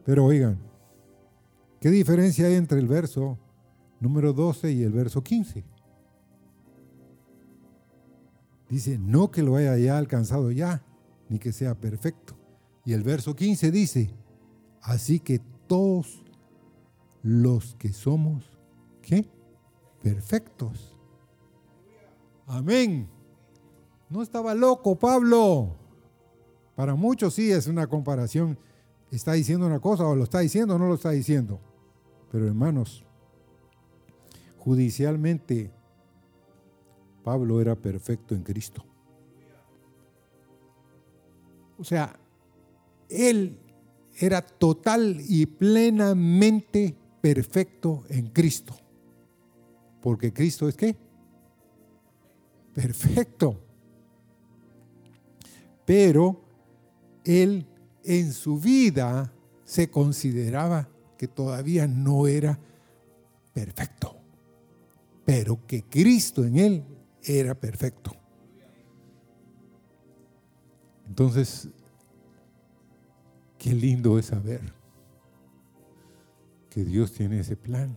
Pero 0.05 0.25
oigan, 0.25 0.57
¿qué 1.81 1.91
diferencia 1.91 2.47
hay 2.47 2.55
entre 2.55 2.79
el 2.79 2.87
verso 2.87 3.37
número 4.01 4.33
12 4.33 4.73
y 4.73 4.83
el 4.83 4.93
verso 4.93 5.23
15? 5.23 5.65
Dice, 8.69 8.99
no 8.99 9.31
que 9.31 9.43
lo 9.43 9.57
haya 9.57 9.77
ya 9.79 9.97
alcanzado 9.97 10.51
ya, 10.51 10.83
ni 11.29 11.39
que 11.39 11.53
sea 11.53 11.75
perfecto. 11.75 12.37
Y 12.85 12.93
el 12.93 13.03
verso 13.03 13.35
15 13.35 13.71
dice, 13.71 14.11
así 14.83 15.21
que 15.21 15.41
todos 15.67 16.25
los 17.23 17.75
que 17.77 17.93
somos, 17.93 18.51
¿qué? 19.03 19.27
Perfectos. 20.03 20.97
Amén. 22.47 23.09
No 24.09 24.23
estaba 24.23 24.55
loco 24.55 24.99
Pablo. 24.99 25.77
Para 26.75 26.95
muchos 26.95 27.35
sí 27.35 27.51
es 27.51 27.67
una 27.67 27.87
comparación. 27.87 28.59
Está 29.11 29.33
diciendo 29.33 29.67
una 29.67 29.81
cosa 29.81 30.07
o 30.07 30.15
lo 30.15 30.25
está 30.25 30.41
diciendo 30.41 30.77
o 30.77 30.79
no 30.79 30.87
lo 30.87 30.95
está 30.95 31.11
diciendo. 31.11 31.61
Pero 32.31 32.47
hermanos, 32.47 33.05
judicialmente 34.69 35.71
Pablo 37.25 37.59
era 37.59 37.75
perfecto 37.75 38.35
en 38.35 38.43
Cristo. 38.43 38.85
O 41.79 41.85
sea, 41.85 42.15
él 43.09 43.59
era 44.19 44.43
total 44.43 45.23
y 45.27 45.47
plenamente 45.47 46.95
perfecto 47.23 48.05
en 48.11 48.27
Cristo. 48.27 48.77
Porque 50.03 50.35
Cristo 50.35 50.69
es 50.69 50.77
qué? 50.77 50.95
Perfecto. 52.75 53.59
Pero 55.87 56.43
él 57.25 57.67
en 58.05 58.35
su 58.35 58.59
vida 58.61 59.33
se 59.65 59.91
consideraba 59.91 60.91
que 61.17 61.27
todavía 61.27 61.87
no 61.87 62.27
era 62.27 62.59
perfecto, 63.55 64.18
pero 65.29 65.67
que 65.67 65.83
Cristo 65.83 66.43
en 66.43 66.57
él 66.57 66.85
era 67.23 67.55
perfecto. 67.55 68.13
Entonces, 71.07 71.69
qué 73.59 73.75
lindo 73.75 74.19
es 74.19 74.25
saber 74.25 74.63
que 76.71 76.83
Dios 76.83 77.13
tiene 77.13 77.41
ese 77.41 77.57
plan. 77.57 77.95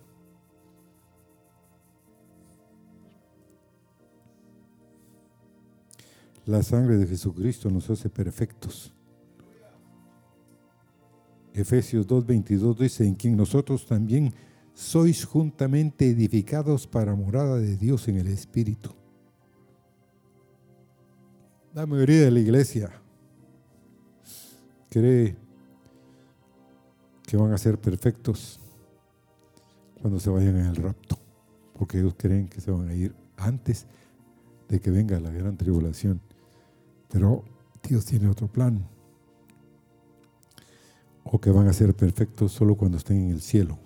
La 6.45 6.61
sangre 6.63 6.97
de 6.97 7.07
Jesucristo 7.07 7.69
nos 7.69 7.89
hace 7.89 8.09
perfectos. 8.09 8.93
Efesios 11.53 12.05
2.22 12.05 12.75
dice, 12.75 13.07
en 13.07 13.15
quien 13.15 13.37
nosotros 13.37 13.85
también 13.85 14.33
sois 14.81 15.25
juntamente 15.25 16.09
edificados 16.09 16.87
para 16.87 17.15
morada 17.15 17.57
de 17.57 17.77
Dios 17.77 18.07
en 18.07 18.17
el 18.17 18.27
Espíritu. 18.27 18.89
La 21.75 21.85
mayoría 21.85 22.21
de 22.21 22.31
la 22.31 22.39
iglesia 22.39 22.91
cree 24.89 25.35
que 27.27 27.37
van 27.37 27.53
a 27.53 27.59
ser 27.59 27.79
perfectos 27.79 28.59
cuando 30.01 30.19
se 30.19 30.31
vayan 30.31 30.57
en 30.57 30.65
el 30.65 30.75
rapto, 30.75 31.15
porque 31.77 31.99
ellos 31.99 32.15
creen 32.17 32.47
que 32.47 32.59
se 32.59 32.71
van 32.71 32.89
a 32.89 32.95
ir 32.95 33.13
antes 33.37 33.85
de 34.67 34.79
que 34.79 34.89
venga 34.89 35.19
la 35.19 35.29
gran 35.29 35.57
tribulación. 35.57 36.19
Pero 37.07 37.45
Dios 37.87 38.03
tiene 38.05 38.27
otro 38.27 38.47
plan 38.47 38.83
o 41.23 41.39
que 41.39 41.51
van 41.51 41.67
a 41.67 41.73
ser 41.73 41.93
perfectos 41.93 42.51
solo 42.51 42.75
cuando 42.75 42.97
estén 42.97 43.17
en 43.25 43.29
el 43.29 43.41
cielo. 43.41 43.77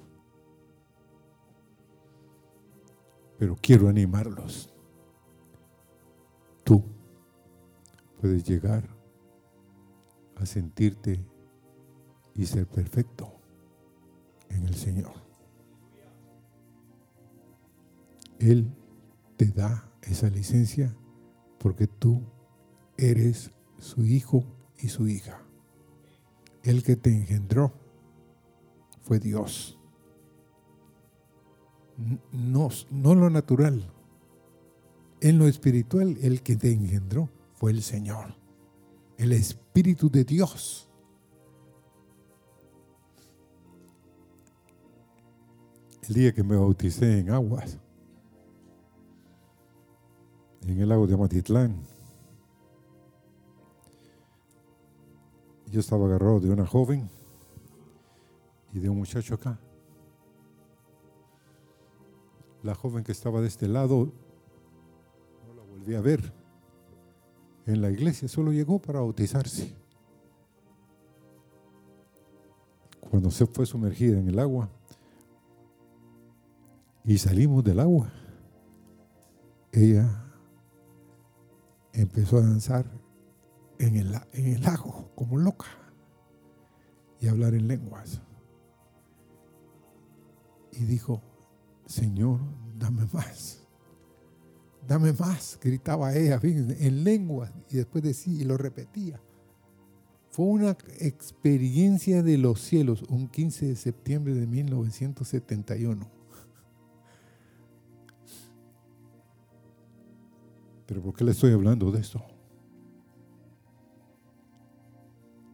Pero 3.37 3.55
quiero 3.61 3.89
animarlos. 3.89 4.73
Tú 6.63 6.83
puedes 8.19 8.43
llegar 8.43 8.87
a 10.35 10.45
sentirte 10.45 11.23
y 12.33 12.45
ser 12.45 12.67
perfecto 12.67 13.31
en 14.49 14.65
el 14.65 14.75
Señor. 14.75 15.13
Él 18.39 18.69
te 19.37 19.45
da 19.47 19.91
esa 20.01 20.29
licencia 20.29 20.95
porque 21.59 21.87
tú 21.87 22.21
eres 22.97 23.51
su 23.79 24.05
hijo 24.05 24.45
y 24.77 24.89
su 24.89 25.07
hija. 25.07 25.41
El 26.63 26.83
que 26.83 26.95
te 26.95 27.11
engendró 27.11 27.73
fue 29.01 29.19
Dios. 29.19 29.79
No, 32.31 32.69
no 32.91 33.15
lo 33.15 33.29
natural. 33.29 33.89
En 35.21 35.39
lo 35.39 35.47
espiritual, 35.47 36.17
el 36.21 36.41
que 36.41 36.55
te 36.55 36.71
engendró 36.71 37.29
fue 37.53 37.71
el 37.71 37.81
Señor. 37.81 38.35
El 39.17 39.31
Espíritu 39.31 40.09
de 40.09 40.23
Dios. 40.23 40.89
El 46.07 46.13
día 46.13 46.33
que 46.33 46.43
me 46.43 46.55
bauticé 46.55 47.19
en 47.19 47.31
aguas, 47.31 47.79
en 50.67 50.79
el 50.79 50.89
lago 50.89 51.07
de 51.07 51.17
Matitlán, 51.17 51.75
yo 55.71 55.79
estaba 55.79 56.05
agarrado 56.05 56.39
de 56.39 56.49
una 56.51 56.65
joven 56.65 57.09
y 58.71 58.79
de 58.79 58.89
un 58.89 58.97
muchacho 58.97 59.33
acá. 59.33 59.59
La 62.65 62.73
joven 62.73 63.03
que 63.03 63.11
estaba 63.11 63.41
de 63.41 63.47
este 63.47 63.67
lado 63.67 64.11
no 65.45 65.53
la 65.53 65.61
volví 65.61 65.93
a 65.93 66.01
ver 66.01 66.33
en 67.67 67.79
la 67.79 67.91
iglesia, 67.91 68.27
solo 68.27 68.51
llegó 68.51 68.79
para 68.79 69.01
bautizarse. 69.01 69.75
Cuando 72.99 73.29
se 73.29 73.45
fue 73.45 73.67
sumergida 73.67 74.17
en 74.17 74.29
el 74.29 74.39
agua, 74.39 74.67
Y 77.03 77.19
salimos 77.19 77.63
del 77.63 77.81
agua. 77.81 78.11
Ella 79.71 80.09
empezó 81.93 82.37
a 82.37 82.41
danzar 82.41 82.87
en 83.77 83.95
el, 83.95 84.15
en 84.33 84.55
el 84.55 84.63
lago 84.63 85.11
como 85.13 85.37
loca 85.37 85.67
y 87.19 87.27
a 87.27 87.31
hablar 87.31 87.53
en 87.53 87.67
lenguas. 87.67 88.23
Y 90.71 90.85
dijo, 90.85 91.21
Señor, 91.85 92.39
dame 92.77 93.07
más. 93.11 93.61
Dame 94.87 95.13
más, 95.13 95.59
gritaba 95.61 96.15
ella 96.15 96.39
en 96.43 97.03
lenguas 97.03 97.51
y 97.69 97.77
después 97.77 98.03
decía 98.03 98.41
y 98.41 98.45
lo 98.45 98.57
repetía. 98.57 99.19
Fue 100.29 100.45
una 100.45 100.71
experiencia 100.99 102.21
de 102.21 102.37
los 102.37 102.59
cielos, 102.59 103.03
un 103.03 103.27
15 103.27 103.67
de 103.67 103.75
septiembre 103.75 104.33
de 104.33 104.45
1971. 104.45 106.11
Pero 110.85 111.01
¿por 111.01 111.15
qué 111.15 111.23
le 111.23 111.31
estoy 111.31 111.53
hablando 111.53 111.91
de 111.91 112.01
esto? 112.01 112.23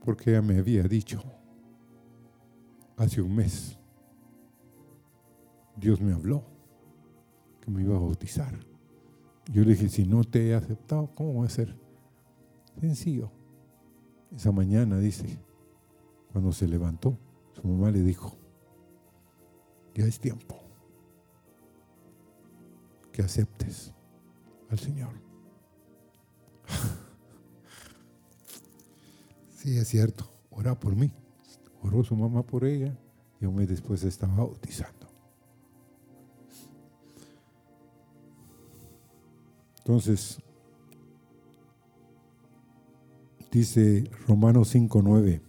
Porque 0.04 0.32
ella 0.32 0.42
me 0.42 0.58
había 0.58 0.84
dicho 0.84 1.24
hace 2.98 3.22
un 3.22 3.36
mes, 3.36 3.78
Dios 5.82 6.00
me 6.00 6.14
habló 6.14 6.44
que 7.60 7.72
me 7.72 7.82
iba 7.82 7.98
a 7.98 8.00
bautizar. 8.00 8.54
Yo 9.52 9.64
le 9.64 9.72
dije, 9.72 9.90
si 9.90 10.06
no 10.06 10.24
te 10.24 10.48
he 10.48 10.56
aceptado, 10.56 11.14
¿cómo 11.16 11.42
va 11.42 11.48
a 11.48 11.50
ser? 11.50 11.76
Sencillo 12.80 13.32
esa 14.36 14.52
mañana, 14.52 14.98
dice, 15.00 15.40
cuando 16.32 16.52
se 16.52 16.68
levantó, 16.68 17.18
su 17.54 17.68
mamá 17.68 17.92
le 17.92 18.02
dijo, 18.02 18.38
ya 19.94 20.06
es 20.06 20.20
tiempo 20.20 20.58
que 23.12 23.22
aceptes 23.22 23.94
al 24.70 24.80
Señor. 24.80 25.14
sí, 29.56 29.78
es 29.78 29.88
cierto, 29.88 30.32
ora 30.50 30.80
por 30.80 30.96
mí. 30.96 31.12
Oró 31.84 32.04
su 32.04 32.16
mamá 32.16 32.44
por 32.44 32.64
ella 32.64 32.98
y 33.42 33.46
un 33.46 33.56
mes 33.56 33.68
después 33.68 34.04
estaba 34.04 34.36
bautizando. 34.36 35.01
Entonces, 39.82 40.42
Dice 43.52 44.10
Romanos 44.30 44.74
5:9, 44.74 45.42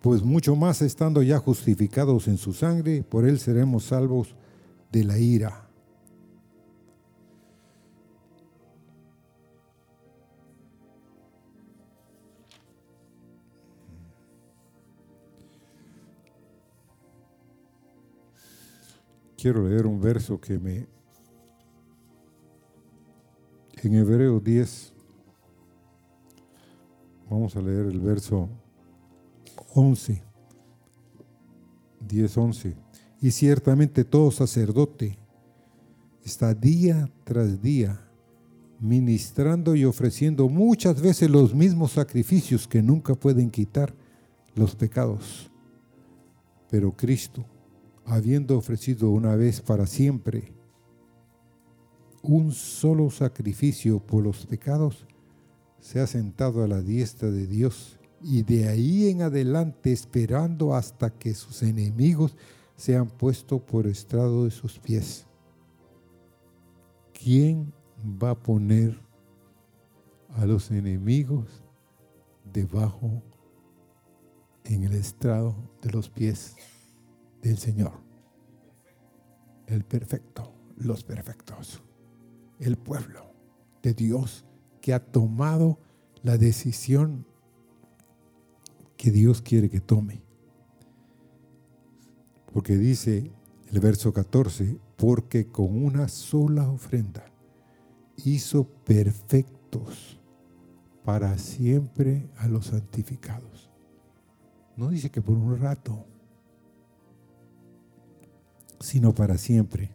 pues 0.00 0.22
mucho 0.22 0.56
más 0.56 0.80
estando 0.80 1.22
ya 1.22 1.38
justificados 1.38 2.26
en 2.26 2.38
su 2.38 2.54
sangre, 2.54 3.02
por 3.02 3.26
él 3.26 3.38
seremos 3.38 3.84
salvos 3.84 4.34
de 4.90 5.04
la 5.04 5.18
ira. 5.18 5.68
Quiero 19.36 19.68
leer 19.68 19.86
un 19.86 20.00
verso 20.00 20.40
que 20.40 20.58
me... 20.58 20.93
En 23.84 23.94
Hebreo 23.96 24.40
10, 24.40 24.94
Vamos 27.28 27.54
a 27.54 27.60
leer 27.60 27.84
el 27.84 28.00
verso 28.00 28.48
11, 29.74 30.22
10, 32.00 32.38
11. 32.38 32.76
Y 33.20 33.30
ciertamente 33.30 34.04
todo 34.04 34.30
sacerdote 34.30 35.18
está 36.24 36.54
día 36.54 37.10
tras 37.24 37.60
día 37.60 38.08
ministrando 38.80 39.74
y 39.74 39.84
ofreciendo 39.84 40.48
muchas 40.48 41.02
veces 41.02 41.28
los 41.28 41.54
mismos 41.54 41.92
sacrificios 41.92 42.66
que 42.66 42.82
nunca 42.82 43.14
pueden 43.14 43.50
quitar 43.50 43.94
los 44.54 44.74
pecados. 44.74 45.50
Pero 46.70 46.96
Cristo, 46.96 47.44
habiendo 48.06 48.56
ofrecido 48.56 49.10
una 49.10 49.36
vez 49.36 49.60
para 49.60 49.86
siempre 49.86 50.53
un 52.24 52.52
solo 52.52 53.10
sacrificio 53.10 54.00
por 54.00 54.24
los 54.24 54.46
pecados, 54.46 55.06
se 55.78 56.00
ha 56.00 56.06
sentado 56.06 56.64
a 56.64 56.68
la 56.68 56.80
diestra 56.80 57.30
de 57.30 57.46
Dios 57.46 58.00
y 58.22 58.42
de 58.42 58.68
ahí 58.68 59.08
en 59.10 59.20
adelante 59.20 59.92
esperando 59.92 60.74
hasta 60.74 61.10
que 61.10 61.34
sus 61.34 61.62
enemigos 61.62 62.34
sean 62.76 63.08
puestos 63.08 63.60
por 63.60 63.86
estrado 63.86 64.44
de 64.44 64.50
sus 64.50 64.78
pies. 64.78 65.26
¿Quién 67.12 67.74
va 68.02 68.30
a 68.30 68.38
poner 68.38 68.98
a 70.30 70.46
los 70.46 70.70
enemigos 70.70 71.62
debajo 72.50 73.22
en 74.64 74.84
el 74.84 74.94
estrado 74.94 75.54
de 75.82 75.90
los 75.90 76.08
pies 76.08 76.56
del 77.42 77.58
Señor? 77.58 77.92
El 79.66 79.84
perfecto, 79.84 80.54
los 80.78 81.04
perfectos, 81.04 81.82
el 82.58 82.76
pueblo 82.76 83.32
de 83.82 83.94
Dios 83.94 84.44
que 84.80 84.94
ha 84.94 85.00
tomado 85.00 85.78
la 86.22 86.38
decisión 86.38 87.26
que 88.96 89.10
Dios 89.10 89.42
quiere 89.42 89.68
que 89.68 89.80
tome. 89.80 90.22
Porque 92.52 92.76
dice 92.76 93.30
el 93.70 93.80
verso 93.80 94.12
14, 94.12 94.78
porque 94.96 95.48
con 95.48 95.84
una 95.84 96.08
sola 96.08 96.68
ofrenda 96.70 97.26
hizo 98.24 98.64
perfectos 98.64 100.20
para 101.04 101.36
siempre 101.36 102.28
a 102.38 102.48
los 102.48 102.66
santificados. 102.66 103.70
No 104.76 104.88
dice 104.88 105.10
que 105.10 105.20
por 105.20 105.36
un 105.36 105.58
rato, 105.58 106.06
sino 108.80 109.14
para 109.14 109.36
siempre. 109.38 109.90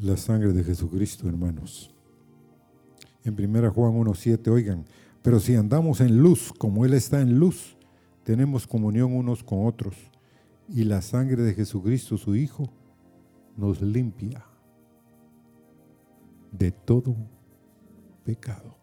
La 0.00 0.16
sangre 0.16 0.52
de 0.52 0.64
Jesucristo, 0.64 1.28
hermanos. 1.28 1.94
En 3.22 3.34
1 3.34 3.72
Juan 3.72 3.92
1.7, 3.92 4.48
oigan, 4.48 4.84
pero 5.22 5.38
si 5.38 5.54
andamos 5.54 6.00
en 6.00 6.18
luz, 6.18 6.52
como 6.56 6.86
Él 6.86 6.94
está 6.94 7.20
en 7.20 7.38
luz, 7.38 7.76
tenemos 8.24 8.66
comunión 8.66 9.12
unos 9.12 9.42
con 9.42 9.66
otros, 9.66 9.94
y 10.68 10.84
la 10.84 11.02
sangre 11.02 11.42
de 11.42 11.54
Jesucristo, 11.54 12.16
su 12.16 12.34
Hijo, 12.34 12.72
nos 13.56 13.82
limpia 13.82 14.44
de 16.52 16.70
todo 16.70 17.14
pecado. 18.24 18.76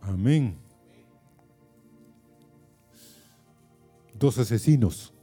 Amén. 0.00 0.56
Dos 4.18 4.38
asesinos 4.38 5.14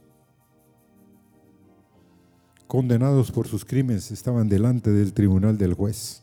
condenados 2.66 3.30
por 3.30 3.46
sus 3.46 3.64
crímenes 3.64 4.10
estaban 4.10 4.48
delante 4.48 4.90
del 4.90 5.12
tribunal 5.12 5.58
del 5.58 5.74
juez. 5.74 6.22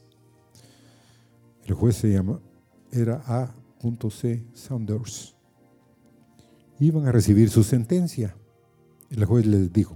El 1.66 1.74
juez 1.74 1.96
se 1.96 2.12
llama, 2.12 2.40
era 2.92 3.24
A.C. 3.26 4.44
Saunders. 4.54 5.36
Iban 6.80 7.08
a 7.08 7.12
recibir 7.12 7.50
su 7.50 7.64
sentencia. 7.64 8.36
El 9.10 9.26
juez 9.26 9.46
les 9.46 9.72
dijo, 9.72 9.96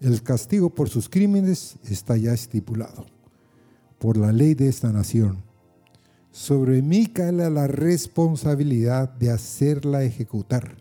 el 0.00 0.22
castigo 0.22 0.70
por 0.70 0.88
sus 0.88 1.08
crímenes 1.08 1.76
está 1.84 2.16
ya 2.16 2.32
estipulado 2.32 3.06
por 3.98 4.16
la 4.16 4.30
ley 4.30 4.54
de 4.54 4.68
esta 4.68 4.92
nación. 4.92 5.42
Sobre 6.30 6.82
mí 6.82 7.06
cae 7.06 7.32
la 7.32 7.66
responsabilidad 7.66 9.08
de 9.08 9.30
hacerla 9.30 10.04
ejecutar 10.04 10.76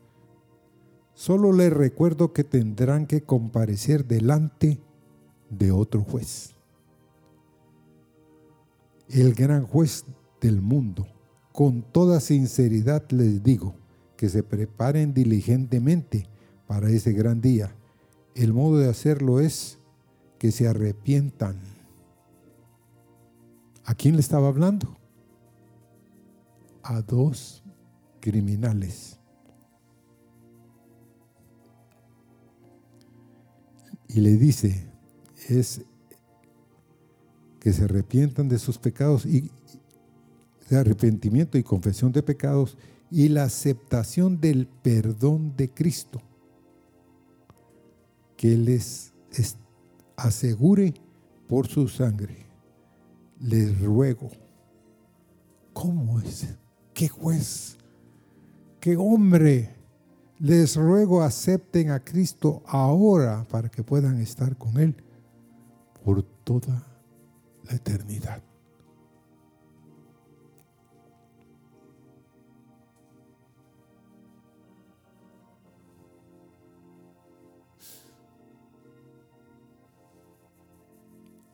Solo 1.18 1.52
les 1.52 1.74
recuerdo 1.74 2.32
que 2.32 2.44
tendrán 2.44 3.08
que 3.08 3.24
comparecer 3.24 4.06
delante 4.06 4.80
de 5.50 5.72
otro 5.72 6.04
juez. 6.04 6.54
El 9.10 9.34
gran 9.34 9.66
juez 9.66 10.06
del 10.40 10.62
mundo. 10.62 11.08
Con 11.54 11.82
toda 11.82 12.20
sinceridad 12.20 13.04
les 13.10 13.42
digo 13.42 13.74
que 14.16 14.30
se 14.30 14.44
preparen 14.44 15.16
diligentemente 15.16 16.30
para 16.68 16.88
ese 16.92 17.14
gran 17.14 17.42
día. 17.42 17.76
El 18.36 18.54
modo 18.54 18.78
de 18.78 18.88
hacerlo 18.88 19.40
es 19.40 19.80
que 20.38 20.52
se 20.52 20.68
arrepientan. 20.68 21.60
¿A 23.86 23.96
quién 23.96 24.14
le 24.14 24.22
estaba 24.22 24.50
hablando? 24.50 24.96
A 26.84 27.02
dos 27.02 27.64
criminales 28.20 29.17
y 34.08 34.22
le 34.22 34.38
dice, 34.38 34.88
es 35.50 35.82
que 37.60 37.74
se 37.74 37.84
arrepientan 37.84 38.48
de 38.48 38.60
sus 38.60 38.78
pecados 38.78 39.26
y 39.26 39.52
de 40.70 40.78
arrepentimiento 40.78 41.58
y 41.58 41.64
confesión 41.64 42.12
de 42.12 42.24
pecados 42.24 42.78
y 43.10 43.30
la 43.30 43.44
aceptación 43.44 44.40
del 44.40 44.68
perdón 44.68 45.56
de 45.56 45.70
Cristo, 45.70 46.22
que 48.36 48.58
les 48.58 49.14
asegure 50.16 50.94
por 51.48 51.68
su 51.68 51.88
sangre. 51.88 52.46
Les 53.40 53.80
ruego, 53.82 54.32
¿cómo 55.74 56.20
es? 56.20 56.48
¿Qué 56.94 57.08
juez? 57.08 57.78
¿Qué 58.80 58.98
hombre? 58.98 59.77
Les 60.40 60.76
ruego 60.76 61.24
acepten 61.24 61.90
a 61.90 62.00
Cristo 62.00 62.62
ahora 62.68 63.44
para 63.50 63.70
que 63.70 63.82
puedan 63.82 64.20
estar 64.20 64.56
con 64.56 64.78
Él 64.78 64.96
por 66.06 66.22
toda 66.22 66.86
la 67.64 67.76
eternidad. 67.76 68.44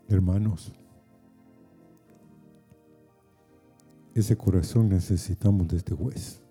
Hermanos, 0.10 0.74
ese 4.14 4.38
corazón 4.38 4.90
necesitamos 4.90 5.70
de 5.70 5.78
este 5.78 5.96
juez. 5.96 6.43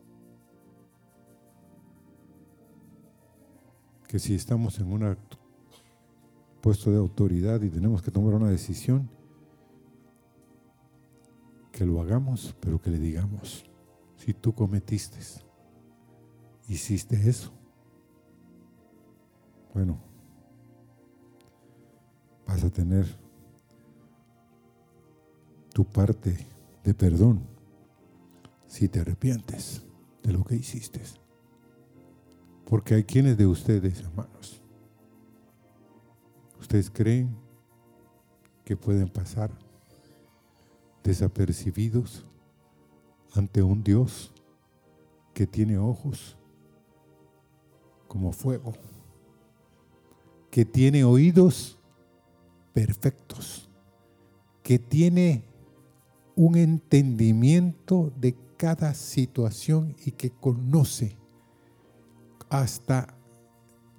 Que 4.12 4.18
si 4.18 4.34
estamos 4.34 4.78
en 4.78 4.92
un 4.92 5.16
puesto 6.60 6.90
de 6.90 6.98
autoridad 6.98 7.62
y 7.62 7.70
tenemos 7.70 8.02
que 8.02 8.10
tomar 8.10 8.34
una 8.34 8.50
decisión, 8.50 9.08
que 11.72 11.86
lo 11.86 11.98
hagamos, 11.98 12.54
pero 12.60 12.78
que 12.78 12.90
le 12.90 12.98
digamos, 12.98 13.64
si 14.16 14.34
tú 14.34 14.54
cometiste, 14.54 15.16
hiciste 16.68 17.26
eso, 17.26 17.54
bueno, 19.72 19.98
vas 22.46 22.62
a 22.64 22.68
tener 22.68 23.06
tu 25.72 25.86
parte 25.86 26.36
de 26.84 26.92
perdón 26.92 27.46
si 28.66 28.90
te 28.90 29.00
arrepientes 29.00 29.80
de 30.22 30.34
lo 30.34 30.44
que 30.44 30.56
hiciste. 30.56 31.00
Porque 32.72 32.94
hay 32.94 33.04
quienes 33.04 33.36
de 33.36 33.46
ustedes, 33.46 34.00
hermanos, 34.00 34.62
ustedes 36.58 36.88
creen 36.88 37.36
que 38.64 38.78
pueden 38.78 39.10
pasar 39.10 39.50
desapercibidos 41.04 42.24
ante 43.34 43.62
un 43.62 43.84
Dios 43.84 44.32
que 45.34 45.46
tiene 45.46 45.76
ojos 45.76 46.38
como 48.08 48.32
fuego, 48.32 48.72
que 50.50 50.64
tiene 50.64 51.04
oídos 51.04 51.78
perfectos, 52.72 53.68
que 54.62 54.78
tiene 54.78 55.44
un 56.34 56.56
entendimiento 56.56 58.10
de 58.16 58.34
cada 58.56 58.94
situación 58.94 59.94
y 60.06 60.12
que 60.12 60.30
conoce 60.30 61.18
hasta 62.52 63.06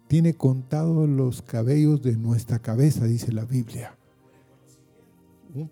tiene 0.08 0.36
contados 0.36 1.10
los 1.10 1.42
cabellos 1.42 2.04
de 2.04 2.16
nuestra 2.16 2.60
cabeza, 2.60 3.06
dice 3.06 3.32
la 3.32 3.46
Biblia. 3.46 3.98
Un 5.56 5.72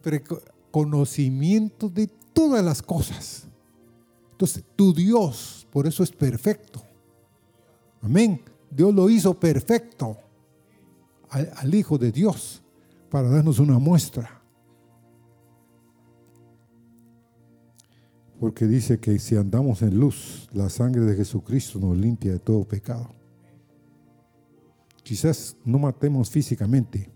conocimiento 0.71 1.89
de 1.89 2.07
todas 2.07 2.65
las 2.65 2.81
cosas. 2.81 3.47
Entonces, 4.31 4.63
tu 4.75 4.95
Dios, 4.95 5.67
por 5.71 5.85
eso 5.85 6.01
es 6.01 6.11
perfecto. 6.11 6.81
Amén. 8.01 8.41
Dios 8.71 8.95
lo 8.95 9.11
hizo 9.11 9.39
perfecto 9.39 10.17
al, 11.29 11.51
al 11.55 11.75
Hijo 11.75 11.99
de 11.99 12.11
Dios 12.11 12.63
para 13.11 13.29
darnos 13.29 13.59
una 13.59 13.77
muestra. 13.77 14.40
Porque 18.41 18.65
dice 18.65 18.99
que 18.99 19.19
si 19.19 19.35
andamos 19.35 19.83
en 19.83 19.99
luz, 19.99 20.49
la 20.51 20.67
sangre 20.71 21.01
de 21.01 21.15
Jesucristo 21.15 21.77
nos 21.77 21.95
limpia 21.95 22.31
de 22.31 22.39
todo 22.39 22.63
pecado. 22.63 23.13
Quizás 25.03 25.55
no 25.63 25.77
matemos 25.77 26.31
físicamente, 26.31 27.07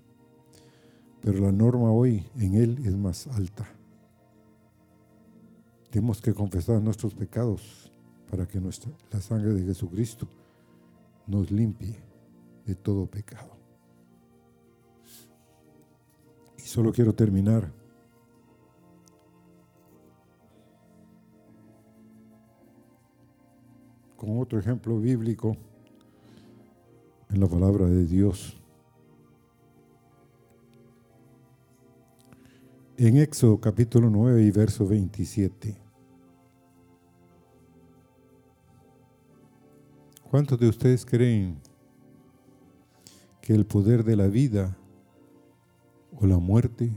pero 1.21 1.39
la 1.39 1.51
norma 1.51 1.91
hoy 1.91 2.23
en 2.38 2.53
Él 2.53 2.80
es 2.86 2.95
más 2.95 3.26
alta. 3.26 3.67
Tenemos 5.89 6.21
que 6.21 6.32
confesar 6.32 6.80
nuestros 6.80 7.15
pecados 7.15 7.91
para 8.30 8.47
que 8.47 8.59
nuestra, 8.59 8.91
la 9.11 9.19
sangre 9.19 9.55
de 9.55 9.63
Jesucristo 9.63 10.28
nos 11.26 11.49
limpie 11.49 11.95
de 12.67 12.76
todo 12.76 13.07
pecado. 13.07 13.49
Y 16.59 16.67
solo 16.67 16.93
quiero 16.93 17.15
terminar 17.15 17.71
con 24.26 24.39
otro 24.39 24.57
ejemplo 24.57 24.99
bíblico 24.99 25.55
en 27.30 27.39
la 27.39 27.47
palabra 27.47 27.86
de 27.86 28.05
Dios. 28.05 28.57
En 32.97 33.17
Éxodo 33.17 33.59
capítulo 33.59 34.09
9 34.09 34.41
y 34.41 34.51
verso 34.51 34.88
27. 34.88 35.78
¿Cuántos 40.32 40.59
de 40.59 40.69
ustedes 40.69 41.05
creen 41.05 41.59
que 43.41 43.53
el 43.53 43.65
poder 43.65 44.03
de 44.03 44.15
la 44.15 44.28
vida 44.28 44.76
o 46.19 46.26
la 46.26 46.39
muerte 46.39 46.91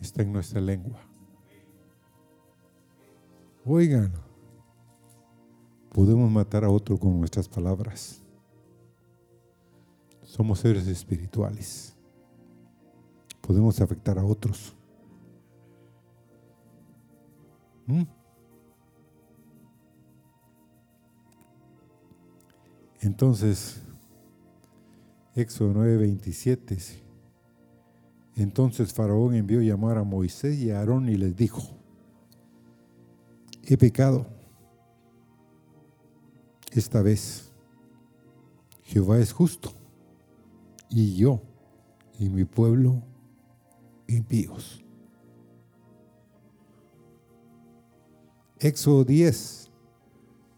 está 0.00 0.22
en 0.22 0.32
nuestra 0.32 0.60
lengua? 0.62 1.00
Oigan, 3.66 4.12
podemos 5.92 6.30
matar 6.30 6.64
a 6.64 6.70
otro 6.70 6.98
con 6.98 7.18
nuestras 7.18 7.48
palabras. 7.48 8.22
Somos 10.22 10.60
seres 10.60 10.86
espirituales. 10.86 11.94
Podemos 13.42 13.80
afectar 13.80 14.18
a 14.18 14.24
otros. 14.24 14.74
¿Mm? 17.86 18.02
Entonces, 23.00 23.82
Éxodo 25.34 25.74
9:27. 25.74 27.02
Entonces 28.36 28.94
Faraón 28.94 29.34
envió 29.34 29.60
llamar 29.60 29.98
a 29.98 30.04
Moisés 30.04 30.58
y 30.58 30.70
a 30.70 30.78
Aarón 30.78 31.10
y 31.10 31.16
les 31.16 31.36
dijo, 31.36 31.62
he 33.64 33.76
pecado 33.76 34.41
esta 36.72 37.02
vez. 37.02 37.52
Jehová 38.82 39.18
es 39.18 39.32
justo 39.32 39.72
y 40.90 41.16
yo 41.16 41.40
y 42.18 42.28
mi 42.28 42.44
pueblo 42.44 43.02
impíos. 44.06 44.84
Éxodo 48.58 49.04
10, 49.04 49.70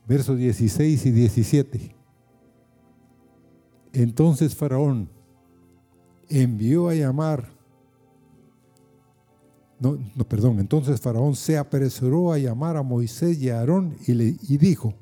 versos 0.07 0.37
16 0.37 1.07
y 1.07 1.11
17. 1.11 1.97
Entonces 3.93 4.55
Faraón 4.55 5.09
envió 6.29 6.89
a 6.89 6.95
llamar, 6.95 7.49
no, 9.79 9.99
no, 10.15 10.25
perdón, 10.29 10.59
entonces 10.59 11.01
Faraón 11.01 11.37
se 11.37 11.57
apresuró 11.57 12.33
a 12.33 12.39
llamar 12.39 12.77
a 12.77 12.83
Moisés 12.83 13.39
y 13.39 13.51
a 13.51 13.61
Aarón 13.61 13.97
y, 14.07 14.12
le, 14.12 14.37
y 14.49 14.59
dijo, 14.59 14.95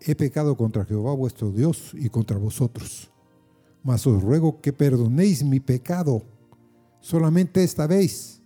he 0.00 0.14
pecado 0.14 0.56
contra 0.56 0.84
Jehová 0.84 1.14
vuestro 1.14 1.50
Dios 1.50 1.92
y 1.94 2.08
contra 2.08 2.38
vosotros. 2.38 3.10
Mas 3.82 4.06
os 4.06 4.22
ruego 4.22 4.60
que 4.60 4.72
perdonéis 4.72 5.42
mi 5.44 5.60
pecado 5.60 6.22
solamente 7.00 7.62
esta 7.64 7.86
vez 7.86 8.42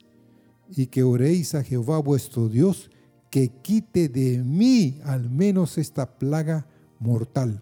y 0.77 0.87
que 0.87 1.03
oréis 1.03 1.55
a 1.55 1.63
Jehová 1.63 1.99
vuestro 1.99 2.49
Dios 2.49 2.91
que 3.31 3.49
quite 3.49 4.09
de 4.09 4.43
mí 4.45 5.01
al 5.05 5.29
menos 5.29 5.79
esta 5.79 6.19
plaga 6.19 6.67
mortal. 7.01 7.61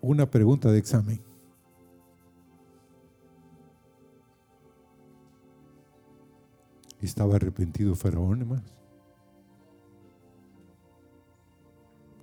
Una 0.00 0.30
pregunta 0.30 0.70
de 0.70 0.78
examen. 0.78 1.23
¿Estaba 7.04 7.36
arrepentido 7.36 7.94
Faraón, 7.94 8.40
hermanos? 8.40 8.72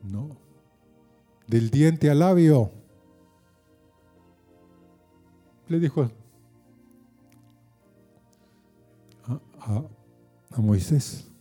No. 0.03 0.37
Del 1.47 1.69
diente 1.69 2.09
al 2.09 2.19
labio. 2.19 2.71
le 5.67 5.79
dijo 5.79 6.09
a, 9.59 9.83
a 10.49 10.61
Moisés, 10.61 11.31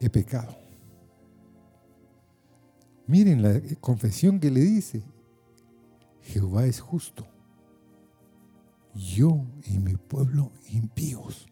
he 0.00 0.10
pecado. 0.10 0.56
Miren 3.06 3.42
la 3.42 3.60
confesión 3.80 4.40
que 4.40 4.50
le 4.50 4.60
dice, 4.60 5.04
Jehová 6.22 6.64
es 6.66 6.80
justo, 6.80 7.29
yo 8.94 9.46
y 9.66 9.78
mi 9.78 9.94
pueblo 9.94 10.52
impíos. 10.70 11.46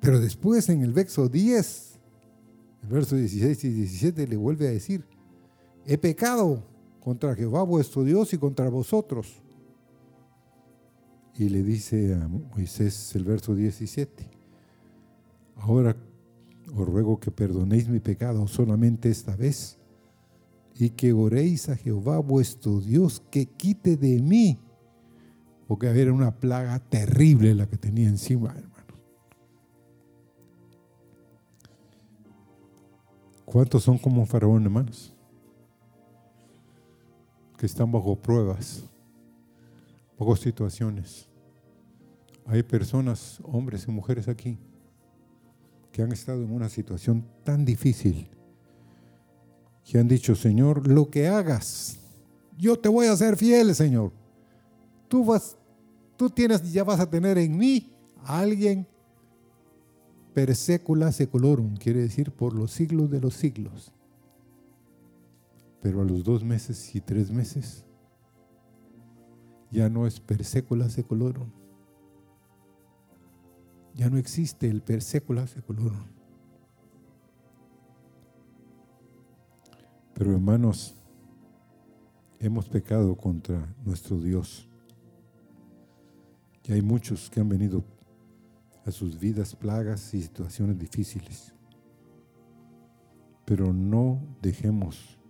Pero 0.00 0.20
después 0.20 0.68
en 0.68 0.82
el 0.82 0.92
verso 0.92 1.28
10, 1.28 1.98
el 2.82 2.88
verso 2.88 3.16
16 3.16 3.64
y 3.64 3.68
17 3.70 4.26
le 4.26 4.36
vuelve 4.36 4.68
a 4.68 4.70
decir, 4.70 5.04
he 5.86 5.98
pecado 5.98 6.62
contra 7.00 7.34
Jehová 7.34 7.62
vuestro 7.62 8.04
Dios 8.04 8.32
y 8.32 8.38
contra 8.38 8.68
vosotros. 8.68 9.42
Y 11.34 11.48
le 11.48 11.62
dice 11.62 12.14
a 12.14 12.28
Moisés 12.28 13.14
el 13.14 13.24
verso 13.24 13.54
17, 13.54 14.28
ahora 15.56 15.96
os 16.74 16.86
ruego 16.86 17.18
que 17.18 17.30
perdonéis 17.30 17.88
mi 17.88 18.00
pecado 18.00 18.46
solamente 18.46 19.08
esta 19.08 19.36
vez 19.36 19.78
y 20.78 20.90
que 20.90 21.12
oréis 21.12 21.68
a 21.68 21.76
Jehová 21.76 22.18
vuestro 22.20 22.80
Dios 22.80 23.20
que 23.30 23.46
quite 23.46 23.96
de 23.96 24.22
mí, 24.22 24.60
porque 25.66 25.88
era 25.88 26.12
una 26.12 26.30
plaga 26.30 26.78
terrible 26.78 27.54
la 27.54 27.66
que 27.66 27.76
tenía 27.76 28.08
encima, 28.08 28.54
hermano. 28.56 28.94
¿Cuántos 33.44 33.82
son 33.82 33.98
como 33.98 34.24
Faraón, 34.24 34.62
hermanos? 34.62 35.16
Que 37.56 37.66
están 37.66 37.90
bajo 37.90 38.14
pruebas, 38.14 38.84
bajo 40.16 40.36
situaciones. 40.36 41.28
Hay 42.46 42.62
personas, 42.62 43.40
hombres 43.42 43.86
y 43.88 43.90
mujeres 43.90 44.28
aquí, 44.28 44.58
que 45.90 46.02
han 46.02 46.12
estado 46.12 46.44
en 46.44 46.52
una 46.52 46.68
situación 46.68 47.26
tan 47.42 47.64
difícil, 47.64 48.30
que 49.88 49.98
han 49.98 50.06
dicho, 50.06 50.34
Señor, 50.34 50.86
lo 50.86 51.08
que 51.08 51.28
hagas, 51.28 51.98
yo 52.58 52.78
te 52.78 52.90
voy 52.90 53.06
a 53.06 53.16
ser 53.16 53.38
fiel, 53.38 53.74
Señor. 53.74 54.12
Tú 55.08 55.24
vas, 55.24 55.56
tú 56.18 56.28
tienes, 56.28 56.70
ya 56.70 56.84
vas 56.84 57.00
a 57.00 57.08
tener 57.08 57.38
en 57.38 57.56
mí 57.56 57.90
a 58.22 58.40
alguien 58.40 58.86
per 60.34 60.54
secula 60.54 61.10
seculorum, 61.10 61.74
quiere 61.76 62.00
decir 62.00 62.30
por 62.30 62.52
los 62.52 62.70
siglos 62.70 63.10
de 63.10 63.18
los 63.18 63.32
siglos. 63.32 63.90
Pero 65.80 66.02
a 66.02 66.04
los 66.04 66.22
dos 66.22 66.44
meses 66.44 66.94
y 66.94 67.00
tres 67.00 67.30
meses 67.30 67.86
ya 69.70 69.88
no 69.88 70.06
es 70.06 70.20
per 70.20 70.44
secula 70.44 70.90
seculorum. 70.90 71.50
Ya 73.94 74.10
no 74.10 74.18
existe 74.18 74.68
el 74.68 74.82
per 74.82 75.00
secula 75.00 75.46
seculorum. 75.46 76.17
Pero 80.18 80.32
hermanos, 80.32 80.96
hemos 82.40 82.68
pecado 82.68 83.16
contra 83.16 83.72
nuestro 83.84 84.18
Dios. 84.18 84.68
Y 86.64 86.72
hay 86.72 86.82
muchos 86.82 87.30
que 87.30 87.38
han 87.38 87.48
venido 87.48 87.84
a 88.84 88.90
sus 88.90 89.16
vidas 89.20 89.54
plagas 89.54 90.12
y 90.14 90.22
situaciones 90.22 90.76
difíciles. 90.76 91.54
Pero 93.44 93.72
no 93.72 94.20
dejemos 94.42 95.20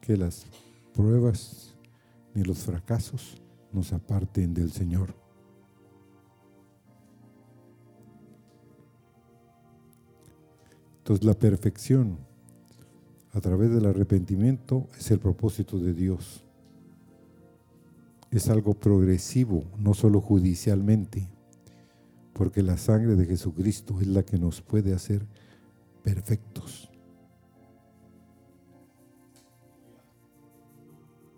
que 0.00 0.16
las 0.16 0.46
pruebas 0.94 1.76
ni 2.32 2.42
los 2.42 2.60
fracasos 2.60 3.42
nos 3.72 3.92
aparten 3.92 4.54
del 4.54 4.72
Señor. 4.72 5.14
Entonces 10.96 11.26
la 11.26 11.34
perfección 11.34 12.29
a 13.32 13.40
través 13.40 13.70
del 13.70 13.86
arrepentimiento 13.86 14.88
es 14.98 15.10
el 15.10 15.18
propósito 15.18 15.78
de 15.78 15.92
Dios. 15.92 16.44
Es 18.30 18.48
algo 18.48 18.74
progresivo, 18.74 19.64
no 19.78 19.94
solo 19.94 20.20
judicialmente 20.20 21.28
porque 22.40 22.62
la 22.62 22.78
sangre 22.78 23.16
de 23.16 23.26
Jesucristo 23.26 24.00
es 24.00 24.06
la 24.06 24.22
que 24.22 24.38
nos 24.38 24.62
puede 24.62 24.94
hacer 24.94 25.26
perfectos. 26.02 26.90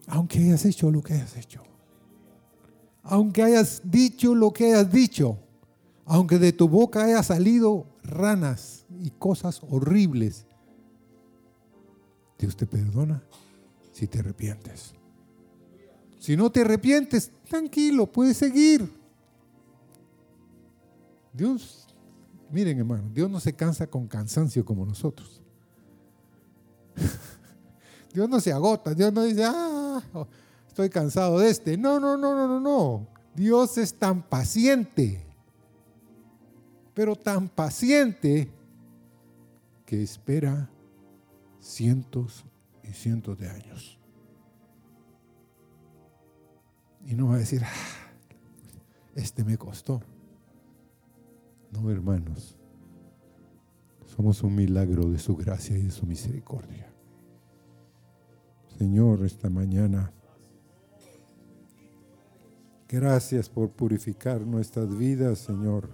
Aunque 0.07 0.38
hayas 0.38 0.64
hecho 0.64 0.93
lo 0.93 1.03
que 1.03 1.14
hayas 1.14 1.36
hecho, 1.36 1.64
aunque 3.03 3.43
hayas 3.43 3.82
dicho 3.84 4.32
lo 4.36 4.53
que 4.53 4.66
hayas 4.66 4.93
dicho, 4.93 5.38
aunque 6.05 6.38
de 6.38 6.53
tu 6.53 6.68
boca 6.68 7.03
haya 7.03 7.24
salido 7.24 7.86
ranas 8.05 8.86
y 9.01 9.11
cosas 9.11 9.61
horribles, 9.68 10.47
Dios 12.43 12.57
te 12.57 12.66
perdona 12.66 13.22
si 13.93 14.09
te 14.09 14.18
arrepientes. 14.18 14.95
Si 16.18 16.36
no 16.36 16.51
te 16.51 16.62
arrepientes, 16.62 17.30
tranquilo, 17.49 18.11
puedes 18.11 18.36
seguir. 18.36 18.93
Dios, 21.32 21.86
miren 22.51 22.80
hermano, 22.80 23.09
Dios 23.14 23.30
no 23.30 23.38
se 23.38 23.53
cansa 23.53 23.86
con 23.86 24.09
cansancio 24.09 24.64
como 24.64 24.84
nosotros. 24.84 25.40
Dios 28.12 28.28
no 28.28 28.40
se 28.40 28.53
agota, 28.53 28.93
Dios 28.93 29.12
no 29.12 29.22
dice, 29.22 29.45
ah, 29.47 30.03
estoy 30.66 30.90
cansado 30.90 31.38
de 31.38 31.49
este. 31.49 31.76
No, 31.76 32.01
no, 32.01 32.16
no, 32.16 32.34
no, 32.34 32.49
no, 32.49 32.59
no. 32.59 33.07
Dios 33.36 33.78
es 33.78 33.95
tan 33.95 34.20
paciente, 34.20 35.24
pero 36.93 37.14
tan 37.14 37.49
paciente 37.49 38.51
que 39.86 40.03
espera 40.03 40.72
cientos 41.62 42.44
y 42.82 42.92
cientos 42.92 43.38
de 43.38 43.48
años. 43.48 43.98
Y 47.06 47.14
no 47.14 47.28
va 47.28 47.36
a 47.36 47.38
decir, 47.38 47.62
ah, 47.64 48.12
este 49.14 49.44
me 49.44 49.56
costó. 49.56 50.02
No, 51.70 51.90
hermanos. 51.90 52.58
Somos 54.06 54.42
un 54.42 54.54
milagro 54.54 55.08
de 55.08 55.18
su 55.18 55.36
gracia 55.36 55.78
y 55.78 55.84
de 55.84 55.90
su 55.90 56.04
misericordia. 56.04 56.92
Señor, 58.76 59.24
esta 59.24 59.48
mañana, 59.48 60.12
gracias 62.88 63.48
por 63.48 63.70
purificar 63.70 64.42
nuestras 64.42 64.96
vidas, 64.96 65.38
Señor. 65.38 65.88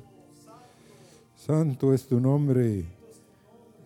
Santo 1.37 1.95
es 1.95 2.09
tu 2.09 2.19
nombre 2.19 2.98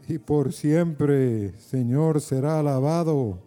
y 0.09 0.19
por 0.19 0.53
siempre, 0.53 1.53
Señor, 1.59 2.21
será 2.21 2.59
alabado 2.59 3.39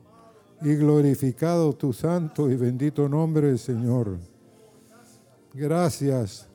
y 0.62 0.76
glorificado 0.76 1.74
tu 1.74 1.94
santo 1.94 2.50
y 2.50 2.56
bendito 2.56 3.10
nombre, 3.10 3.58
Señor. 3.58 4.18
Gracias 5.54 6.48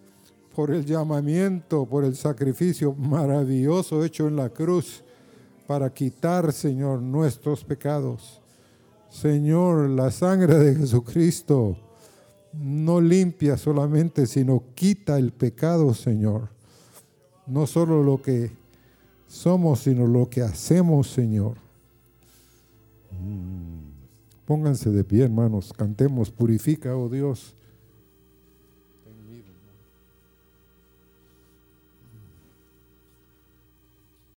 por 0.54 0.70
el 0.70 0.84
llamamiento, 0.84 1.86
por 1.86 2.04
el 2.04 2.16
sacrificio 2.16 2.94
maravilloso 2.94 4.04
hecho 4.04 4.26
en 4.26 4.36
la 4.36 4.48
cruz 4.48 5.04
para 5.66 5.92
quitar, 5.92 6.52
Señor, 6.52 7.00
nuestros 7.00 7.64
pecados. 7.64 8.40
Señor, 9.08 9.90
la 9.90 10.10
sangre 10.10 10.54
de 10.58 10.74
Jesucristo 10.76 11.76
no 12.52 13.00
limpia 13.00 13.56
solamente, 13.56 14.26
sino 14.26 14.64
quita 14.74 15.18
el 15.18 15.32
pecado, 15.32 15.94
Señor. 15.94 16.48
No 17.46 17.66
solo 17.66 18.02
lo 18.02 18.20
que 18.20 18.59
somos, 19.30 19.80
sino 19.80 20.06
lo 20.06 20.28
que 20.28 20.42
hacemos, 20.42 21.08
Señor. 21.08 21.56
Pónganse 24.44 24.90
de 24.90 25.04
pie, 25.04 25.22
hermanos, 25.24 25.72
cantemos, 25.72 26.30
purifica, 26.30 26.96
oh 26.96 27.08
Dios 27.08 27.54